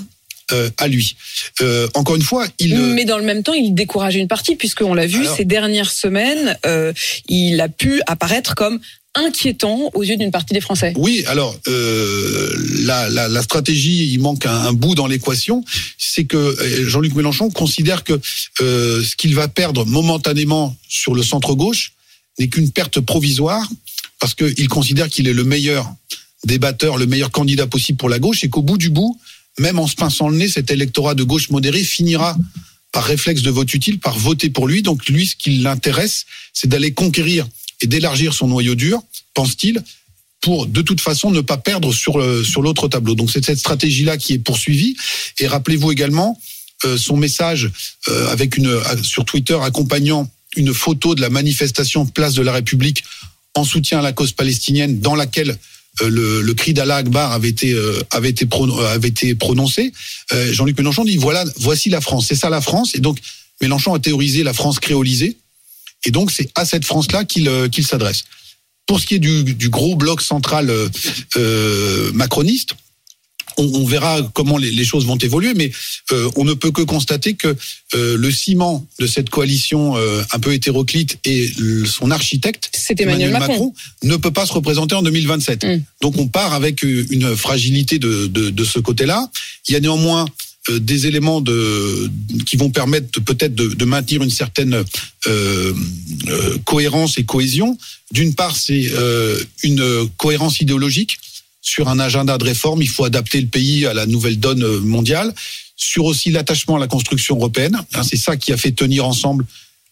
euh, 0.51 0.69
à 0.77 0.89
lui. 0.89 1.15
Euh, 1.61 1.87
encore 1.93 2.17
une 2.17 2.21
fois, 2.21 2.45
il... 2.59 2.77
Mais 2.77 3.05
dans 3.05 3.17
le 3.17 3.23
même 3.23 3.43
temps, 3.43 3.53
il 3.53 3.73
décourage 3.73 4.15
une 4.15 4.27
partie, 4.27 4.55
puisqu'on 4.57 4.93
l'a 4.93 5.07
vu 5.07 5.21
Alors- 5.21 5.37
ces 5.37 5.45
dernières 5.45 5.91
semaines, 5.91 6.57
euh, 6.65 6.91
il 7.29 7.61
a 7.61 7.69
pu 7.69 8.01
apparaître 8.07 8.53
comme 8.55 8.79
inquiétant 9.15 9.91
aux 9.93 10.03
yeux 10.03 10.17
d'une 10.17 10.31
partie 10.31 10.53
des 10.53 10.61
Français. 10.61 10.93
Oui, 10.95 11.23
alors 11.27 11.55
euh, 11.67 12.51
la, 12.83 13.09
la, 13.09 13.27
la 13.27 13.41
stratégie, 13.43 14.11
il 14.11 14.19
manque 14.19 14.45
un, 14.45 14.73
bout 14.73 14.95
dans 14.95 15.07
l'équation, 15.07 15.63
c'est 15.97 16.25
que 16.25 16.37
euh, 16.37 16.89
Jean-Luc 16.89 17.13
Mélenchon 17.15 17.49
considère 17.49 18.03
que 18.03 18.19
euh, 18.61 19.03
ce 19.03 19.15
qu'il 19.15 19.35
va 19.35 19.47
perdre 19.47 19.85
momentanément 19.85 20.75
sur 20.87 21.13
le 21.13 21.21
centre 21.21 21.53
gauche 21.53 21.93
n'est 22.39 22.47
qu'une 22.47 22.71
perte 22.71 22.99
provisoire, 22.99 23.69
parce 24.19 24.33
qu'il 24.33 24.67
considère 24.67 25.09
qu'il 25.09 25.27
est 25.27 25.33
le 25.33 25.43
meilleur 25.43 25.93
débatteur, 26.45 26.97
le 26.97 27.05
meilleur 27.05 27.31
candidat 27.31 27.67
possible 27.67 27.97
pour 27.97 28.09
la 28.09 28.19
gauche, 28.19 28.43
et 28.43 28.49
qu'au 28.49 28.63
bout 28.63 28.77
du 28.77 28.89
bout, 28.89 29.19
même 29.59 29.77
en 29.77 29.87
se 29.87 29.95
pinçant 29.95 30.29
le 30.29 30.37
nez, 30.37 30.47
cet 30.47 30.71
électorat 30.71 31.13
de 31.13 31.23
gauche 31.23 31.51
modéré 31.51 31.83
finira 31.83 32.35
par 32.91 33.03
réflexe 33.03 33.41
de 33.41 33.51
vote 33.51 33.71
utile, 33.73 33.99
par 33.99 34.17
voter 34.17 34.49
pour 34.49 34.67
lui. 34.67 34.81
Donc 34.81 35.07
lui, 35.07 35.27
ce 35.27 35.35
qui 35.35 35.57
l'intéresse, 35.57 36.25
c'est 36.53 36.67
d'aller 36.67 36.93
conquérir 36.93 37.47
et 37.83 37.87
d'élargir 37.87 38.33
son 38.33 38.47
noyau 38.47 38.73
dur, 38.73 39.03
pense-t-il, 39.35 39.83
pour 40.41 40.65
de 40.65 40.81
toute 40.81 40.99
façon 40.99 41.29
ne 41.29 41.41
pas 41.41 41.57
perdre 41.57 41.93
sur 41.93 42.15
sur 42.43 42.61
l'autre 42.61 42.87
tableau. 42.87 43.15
Donc 43.15 43.29
c'est 43.29 43.45
cette 43.45 43.59
stratégie-là 43.59 44.17
qui 44.17 44.33
est 44.33 44.39
poursuivie. 44.39 44.97
Et 45.39 45.47
rappelez-vous 45.47 45.91
également 45.91 46.39
euh, 46.85 46.97
son 46.97 47.15
message 47.15 47.69
euh, 48.09 48.27
avec 48.27 48.57
une 48.57 48.67
euh, 48.67 49.03
sur 49.03 49.23
Twitter 49.23 49.57
accompagnant 49.61 50.29
une 50.57 50.73
photo 50.73 51.15
de 51.15 51.21
la 51.21 51.29
manifestation 51.29 52.05
Place 52.05 52.33
de 52.33 52.41
la 52.41 52.51
République 52.51 53.03
en 53.55 53.63
soutien 53.63 53.99
à 53.99 54.01
la 54.01 54.11
cause 54.11 54.33
palestinienne, 54.33 54.99
dans 54.99 55.15
laquelle 55.15 55.57
le, 56.01 56.51
cri 56.53 56.73
d'Allah 56.73 56.97
Akbar 56.97 57.31
avait 57.31 57.49
été 57.49 57.75
avait 58.09 58.29
été 58.29 59.35
prononcé. 59.35 59.93
Jean-Luc 60.51 60.77
Mélenchon 60.77 61.05
dit 61.05 61.17
voilà 61.17 61.43
voici 61.57 61.89
la 61.89 62.01
France, 62.01 62.25
c'est 62.27 62.35
ça 62.35 62.49
la 62.49 62.61
France. 62.61 62.95
Et 62.95 62.99
donc 62.99 63.19
Mélenchon 63.61 63.93
a 63.93 63.99
théorisé 63.99 64.41
la 64.43 64.53
France 64.53 64.79
créolisée. 64.79 65.37
Et 66.05 66.11
donc 66.11 66.31
c'est 66.31 66.49
à 66.55 66.65
cette 66.65 66.85
France-là 66.85 67.25
qu'il 67.25 67.47
euh, 67.47 67.67
s'adresse. 67.81 68.23
Pour 68.85 68.99
ce 68.99 69.05
qui 69.05 69.15
est 69.15 69.19
du, 69.19 69.43
du 69.43 69.69
gros 69.69 69.95
bloc 69.95 70.21
central 70.21 70.69
euh, 70.69 70.89
euh, 71.37 72.11
macroniste, 72.13 72.71
on, 73.57 73.65
on 73.75 73.85
verra 73.85 74.19
comment 74.33 74.57
les, 74.57 74.71
les 74.71 74.83
choses 74.83 75.05
vont 75.05 75.17
évoluer, 75.17 75.53
mais 75.53 75.71
euh, 76.11 76.29
on 76.37 76.43
ne 76.43 76.53
peut 76.53 76.71
que 76.71 76.81
constater 76.81 77.35
que 77.35 77.55
euh, 77.95 78.17
le 78.17 78.31
ciment 78.31 78.85
de 78.99 79.05
cette 79.05 79.29
coalition 79.29 79.95
euh, 79.95 80.23
un 80.31 80.39
peu 80.39 80.53
hétéroclite 80.53 81.19
et 81.23 81.51
le- 81.59 81.85
son 81.85 82.09
architecte, 82.09 82.69
C'est 82.73 82.99
Emmanuel, 82.99 83.31
Macron. 83.31 83.71
ne 84.01 84.15
peut 84.15 84.31
pas 84.31 84.45
se 84.47 84.53
représenter 84.53 84.95
en 84.95 85.03
2027. 85.03 85.65
Mm. 85.65 85.81
Donc 86.01 86.17
on 86.17 86.27
part 86.27 86.53
avec 86.53 86.81
une 86.83 87.35
fragilité 87.37 87.99
de, 87.99 88.25
de, 88.27 88.49
de 88.49 88.63
ce 88.65 88.79
côté-là. 88.79 89.29
Il 89.67 89.73
y 89.73 89.75
a 89.75 89.79
néanmoins 89.79 90.25
des 90.69 91.07
éléments 91.07 91.41
de, 91.41 92.09
qui 92.45 92.55
vont 92.55 92.69
permettre 92.69 93.19
peut-être 93.21 93.53
de, 93.53 93.67
de 93.67 93.85
maintenir 93.85 94.23
une 94.23 94.29
certaine 94.29 94.83
euh, 95.27 95.73
euh, 96.27 96.57
cohérence 96.65 97.17
et 97.17 97.25
cohésion. 97.25 97.77
D'une 98.11 98.33
part, 98.33 98.55
c'est 98.55 98.91
euh, 98.93 99.37
une 99.63 100.09
cohérence 100.17 100.61
idéologique 100.61 101.17
sur 101.61 101.89
un 101.89 101.99
agenda 101.99 102.37
de 102.37 102.43
réforme. 102.43 102.81
Il 102.81 102.89
faut 102.89 103.05
adapter 103.05 103.41
le 103.41 103.47
pays 103.47 103.85
à 103.85 103.93
la 103.93 104.05
nouvelle 104.05 104.39
donne 104.39 104.63
euh, 104.63 104.79
mondiale. 104.79 105.33
Sur 105.75 106.05
aussi 106.05 106.29
l'attachement 106.29 106.75
à 106.75 106.79
la 106.79 106.87
construction 106.87 107.35
européenne. 107.35 107.81
Hein, 107.93 108.03
c'est 108.03 108.17
ça 108.17 108.37
qui 108.37 108.53
a 108.53 108.57
fait 108.57 108.71
tenir 108.71 109.05
ensemble 109.05 109.45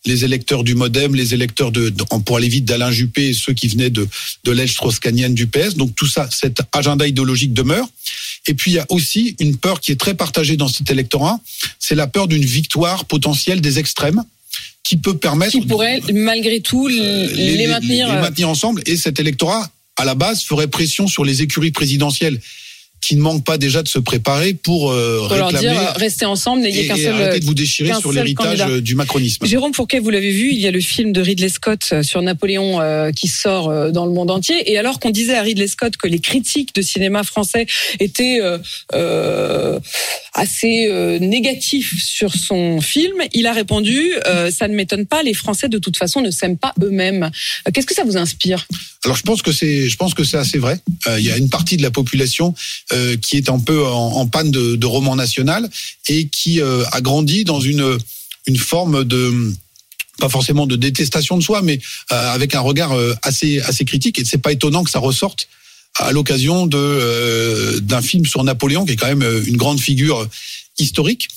les 0.06 0.26
électeurs 0.26 0.64
du 0.64 0.74
MoDem, 0.76 1.16
les 1.16 1.34
électeurs 1.34 1.72
de, 1.72 1.90
de- 1.90 2.04
pour 2.26 2.38
aller 2.38 2.48
vite 2.48 2.66
d'Alain 2.66 2.92
Juppé 2.92 3.30
et 3.30 3.34
ceux 3.34 3.54
qui 3.54 3.68
venaient 3.68 3.90
de, 3.90 4.08
de 4.44 4.52
l'aile 4.52 4.70
strauss-kahnienne 4.70 5.34
du 5.36 5.48
PS. 5.48 5.76
Donc 5.76 5.96
tout 5.96 6.08
ça, 6.08 6.28
cet 6.32 6.62
agenda 6.72 7.08
idéologique 7.08 7.54
demeure. 7.54 7.88
Et 8.48 8.54
puis 8.56 8.72
il 8.72 8.74
y 8.76 8.80
a 8.80 8.86
aussi 8.90 9.36
une 9.40 9.58
peur 9.58 9.80
qui 9.80 9.92
est 9.92 10.00
très 10.00 10.16
partagée 10.16 10.58
dans 10.58 10.68
cet 10.68 10.90
électorat, 10.90 11.40
c'est 11.80 11.96
la 11.96 12.08
peur 12.08 12.28
d'une 12.28 12.44
victoire 12.46 13.06
potentielle 13.06 13.62
des 13.62 13.78
extrêmes 13.78 14.24
qui 14.84 14.98
peut 14.98 15.16
permettre 15.18 15.52
Qui 15.52 15.62
pourrait, 15.62 16.00
malgré 16.14 16.60
tout, 16.62 16.88
euh, 16.88 17.28
les, 17.36 17.56
les 17.58 17.68
maintenir. 17.68 18.08
les 18.08 18.16
euh, 18.18 18.22
maintenir 18.22 18.50
ensemble. 18.50 18.82
Et 18.88 18.98
cet 18.98 19.20
électorat, 19.20 19.70
à 19.98 20.06
la 20.06 20.16
base, 20.16 20.42
ferait 20.42 20.68
pression 20.68 21.08
sur 21.08 21.24
les 21.24 21.44
écuries 21.44 21.72
présidentielles 21.72 22.42
qui 23.02 23.16
ne 23.16 23.22
manquent 23.22 23.44
pas 23.44 23.58
déjà 23.58 23.82
de 23.82 23.88
se 23.88 24.00
préparer 24.00 24.54
pour, 24.54 24.92
euh, 24.92 25.26
pour 25.28 25.36
leur 25.36 25.48
réclamer 25.48 25.74
dire, 25.74 25.82
euh, 25.82 25.92
restez 25.96 26.26
ensemble, 26.26 26.62
n'ayez 26.62 26.88
qu'un 26.88 26.96
seul. 26.96 27.14
arrêtez 27.16 27.40
de 27.40 27.46
vous 27.46 27.56
déchirer 27.56 27.94
sur 28.00 28.12
l'héritage 28.12 28.62
euh, 28.62 28.80
du 28.80 28.94
macronisme. 28.94 29.46
Jérôme 29.46 29.74
Fourquet, 29.74 30.00
vous 30.00 30.12
l'avez 30.12 30.32
vu, 30.32 30.52
il 30.52 30.60
y 30.60 30.68
a 30.68 30.72
le 30.72 30.80
film 30.80 31.12
de 31.12 31.20
Ridley 31.20 31.50
Scott 31.50 31.90
euh, 31.92 32.04
sur 32.04 32.22
Napoléon 32.22 32.80
euh, 32.80 33.12
qui 33.12 33.28
sort 33.28 33.92
dans 33.92 34.06
le 34.06 34.12
monde 34.12 34.30
entier. 34.30 34.72
Et 34.72 34.78
alors 34.78 35.00
qu'on 35.00 35.10
disait 35.10 35.36
à 35.36 35.42
Ridley 35.42 35.68
Scott 35.68 35.98
que 35.98 36.08
les 36.08 36.20
critiques 36.20 36.76
de 36.76 36.82
cinéma 36.82 37.24
français 37.24 37.66
étaient 38.00 38.40
euh, 38.94 39.80
assez 40.34 40.88
négatifs 41.20 42.04
sur 42.04 42.34
son 42.36 42.82
film, 42.82 43.18
il 43.34 43.48
a 43.48 43.54
répondu 43.54 44.14
ça 44.52 44.68
ne 44.68 44.76
m'étonne 44.76 45.06
pas, 45.06 45.24
les 45.24 45.34
Français 45.34 45.70
de 45.70 45.78
toute 45.78 45.98
façon 45.98 46.22
ne 46.22 46.30
s'aiment 46.30 46.58
pas 46.58 46.74
eux-mêmes. 46.82 47.32
Qu'est-ce 47.74 47.86
que 47.86 47.96
ça 47.96 48.04
vous 48.04 48.18
inspire? 48.18 48.68
Alors 49.04 49.18
je 49.18 49.24
pense 49.24 49.42
que 49.42 49.52
c'est, 49.52 49.90
je 49.90 49.98
pense 49.98 50.14
que 50.14 50.24
c'est 50.24 50.38
assez 50.38 50.60
vrai. 50.60 50.80
Euh, 51.08 51.20
Il 51.20 51.26
y 51.26 51.32
a 51.32 51.38
une 51.38 51.50
partie 51.50 51.76
de 51.78 51.82
la 51.82 51.92
population 51.92 52.54
euh, 52.94 53.18
qui 53.18 53.36
est 53.38 53.50
un 53.50 53.60
peu 53.60 53.84
en, 53.86 54.28
panne 54.28 54.52
de, 54.52 54.76
de 54.76 54.86
roman 54.86 55.16
national 55.16 55.70
et 56.08 56.28
qui 56.28 56.62
euh, 56.62 56.84
a 56.92 57.02
grandi 57.02 57.44
dans 57.44 57.60
une 57.60 57.98
une 58.48 58.58
forme 58.58 59.04
de 59.04 59.54
pas 60.20 60.30
forcément 60.30 60.68
de 60.68 60.76
détestation 60.76 61.38
de 61.38 61.44
soi, 61.44 61.62
mais 61.64 61.80
avec 62.10 62.54
un 62.54 62.60
regard 62.60 62.96
assez 63.24 63.60
assez 63.62 63.86
critique. 63.86 64.20
Et 64.20 64.26
c'est 64.26 64.38
pas 64.38 64.52
étonnant 64.52 64.84
que 64.84 64.92
ça 64.92 65.00
ressorte 65.00 65.48
à 65.96 66.12
l'occasion 66.12 66.68
de 66.68 67.80
d'un 67.80 68.02
film 68.02 68.26
sur 68.26 68.44
Napoléon, 68.44 68.86
qui 68.86 68.94
est 68.94 68.96
quand 68.98 69.08
même 69.16 69.44
une 69.46 69.58
grande 69.58 69.80
figure 69.80 70.28
historique. 70.78 71.28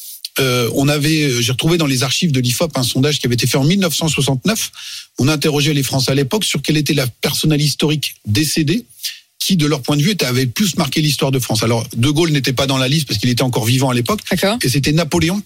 Euh, 0.40 0.68
on 0.74 0.88
avait, 0.88 1.42
j'ai 1.42 1.52
retrouvé 1.52 1.78
dans 1.78 1.86
les 1.86 2.02
archives 2.02 2.32
de 2.32 2.40
l'IFOP 2.40 2.76
un 2.76 2.82
sondage 2.82 3.20
qui 3.20 3.26
avait 3.26 3.34
été 3.34 3.46
fait 3.46 3.56
en 3.56 3.64
1969. 3.64 4.72
On 5.18 5.28
interrogeait 5.28 5.74
les 5.74 5.82
Français 5.82 6.10
à 6.10 6.14
l'époque 6.14 6.44
sur 6.44 6.60
quelle 6.60 6.76
était 6.76 6.94
la 6.94 7.06
personnalité 7.06 7.68
historique 7.68 8.16
décédée 8.26 8.84
qui, 9.38 9.56
de 9.56 9.66
leur 9.66 9.82
point 9.82 9.96
de 9.96 10.02
vue, 10.02 10.16
avait 10.20 10.46
plus 10.46 10.76
marqué 10.76 11.00
l'histoire 11.00 11.30
de 11.30 11.38
France. 11.38 11.62
Alors, 11.62 11.86
De 11.96 12.08
Gaulle 12.08 12.30
n'était 12.30 12.52
pas 12.52 12.66
dans 12.66 12.78
la 12.78 12.88
liste 12.88 13.06
parce 13.06 13.20
qu'il 13.20 13.28
était 13.28 13.42
encore 13.42 13.64
vivant 13.64 13.90
à 13.90 13.94
l'époque, 13.94 14.20
et 14.62 14.68
c'était 14.68 14.92
Napoléon 14.92 15.42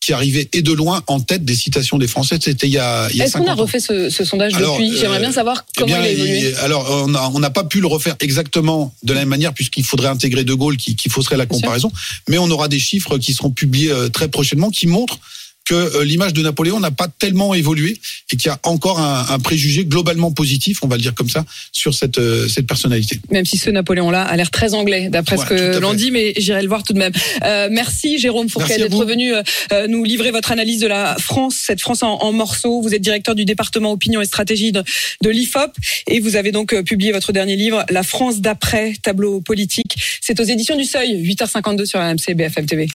qui 0.00 0.12
arrivait 0.12 0.48
et 0.52 0.62
de 0.62 0.72
loin 0.72 1.02
en 1.08 1.20
tête 1.20 1.44
des 1.44 1.54
citations 1.56 1.98
des 1.98 2.06
Français. 2.06 2.38
C'était 2.40 2.66
il 2.68 2.72
y 2.72 2.78
a, 2.78 3.08
il 3.10 3.16
y 3.16 3.22
a 3.22 3.24
Est-ce 3.24 3.32
qu'on 3.34 3.40
a 3.42 3.46
50 3.46 3.58
ans. 3.58 3.62
refait 3.62 3.80
ce, 3.80 4.10
ce 4.10 4.24
sondage 4.24 4.54
Alors, 4.54 4.78
depuis? 4.78 4.96
J'aimerais 4.96 5.16
euh, 5.18 5.20
bien 5.20 5.32
savoir 5.32 5.64
Eh 5.76 5.80
comment 5.80 5.86
bien, 5.86 5.98
il 6.02 6.06
a 6.06 6.10
évolué. 6.10 6.54
alors, 6.58 6.88
on 7.06 7.14
a- 7.14 7.30
on 7.34 7.38
n'a 7.40 7.50
pas 7.50 7.64
pu 7.64 7.80
le 7.80 7.88
refaire 7.88 8.14
exactement 8.20 8.94
de 9.02 9.12
la 9.12 9.20
même 9.20 9.28
manière 9.28 9.52
puisqu'il 9.52 9.84
faudrait 9.84 10.08
intégrer 10.08 10.44
De 10.44 10.54
Gaulle 10.54 10.76
qui, 10.76 10.94
qui 10.96 11.08
fausserait 11.08 11.36
la 11.36 11.46
comparaison. 11.46 11.90
Mais 12.28 12.38
on 12.38 12.48
aura 12.50 12.68
des 12.68 12.78
chiffres 12.78 13.18
qui 13.18 13.32
seront 13.34 13.50
publiés 13.50 13.90
euh, 13.90 14.08
très 14.08 14.28
prochainement 14.28 14.70
qui 14.70 14.86
montrent 14.86 15.18
que 15.68 15.74
euh, 15.74 16.04
l'image 16.04 16.32
de 16.32 16.42
Napoléon 16.42 16.80
n'a 16.80 16.90
pas 16.90 17.08
tellement 17.08 17.54
évolué 17.54 17.98
et 18.32 18.36
qu'il 18.36 18.46
y 18.46 18.50
a 18.50 18.58
encore 18.64 19.00
un, 19.00 19.26
un 19.30 19.38
préjugé 19.38 19.84
globalement 19.84 20.30
positif, 20.30 20.82
on 20.82 20.88
va 20.88 20.96
le 20.96 21.02
dire 21.02 21.14
comme 21.14 21.30
ça, 21.30 21.44
sur 21.72 21.94
cette, 21.94 22.18
euh, 22.18 22.48
cette 22.48 22.66
personnalité. 22.66 23.20
Même 23.30 23.46
si 23.46 23.58
ce 23.58 23.70
Napoléon-là 23.70 24.22
a 24.22 24.36
l'air 24.36 24.50
très 24.50 24.74
anglais, 24.74 25.08
d'après 25.10 25.38
Ouais, 25.38 25.44
ce 25.44 25.48
que 25.48 25.78
l'on 25.78 25.94
dit, 25.94 26.10
mais 26.10 26.32
j'irai 26.36 26.62
le 26.62 26.68
voir 26.68 26.82
tout 26.82 26.92
de 26.92 26.98
même. 26.98 27.12
Euh, 27.44 27.68
merci 27.70 28.18
Jérôme 28.18 28.48
Fourquet 28.48 28.78
d'être 28.78 29.04
venu 29.04 29.34
euh, 29.34 29.42
euh, 29.72 29.86
nous 29.86 30.04
livrer 30.04 30.30
votre 30.30 30.52
analyse 30.52 30.80
de 30.80 30.86
la 30.86 31.16
France, 31.18 31.56
cette 31.66 31.80
France 31.80 32.02
en, 32.02 32.14
en 32.14 32.32
morceaux. 32.32 32.80
Vous 32.82 32.94
êtes 32.94 33.02
directeur 33.02 33.34
du 33.34 33.44
département 33.44 33.92
opinion 33.92 34.20
et 34.20 34.26
stratégie 34.26 34.72
de, 34.72 34.82
de 35.22 35.30
l'IFOP 35.30 35.72
et 36.06 36.20
vous 36.20 36.36
avez 36.36 36.52
donc 36.52 36.74
publié 36.82 37.12
votre 37.12 37.32
dernier 37.32 37.56
livre, 37.56 37.84
La 37.90 38.02
France 38.02 38.40
d'après, 38.40 38.94
tableau 39.02 39.40
politique. 39.40 39.96
C'est 40.20 40.40
aux 40.40 40.44
éditions 40.44 40.76
du 40.76 40.84
Seuil, 40.84 41.22
8h52 41.22 41.84
sur 41.86 42.00
RMC 42.00 42.34
BFM 42.34 42.66
TV. 42.66 42.86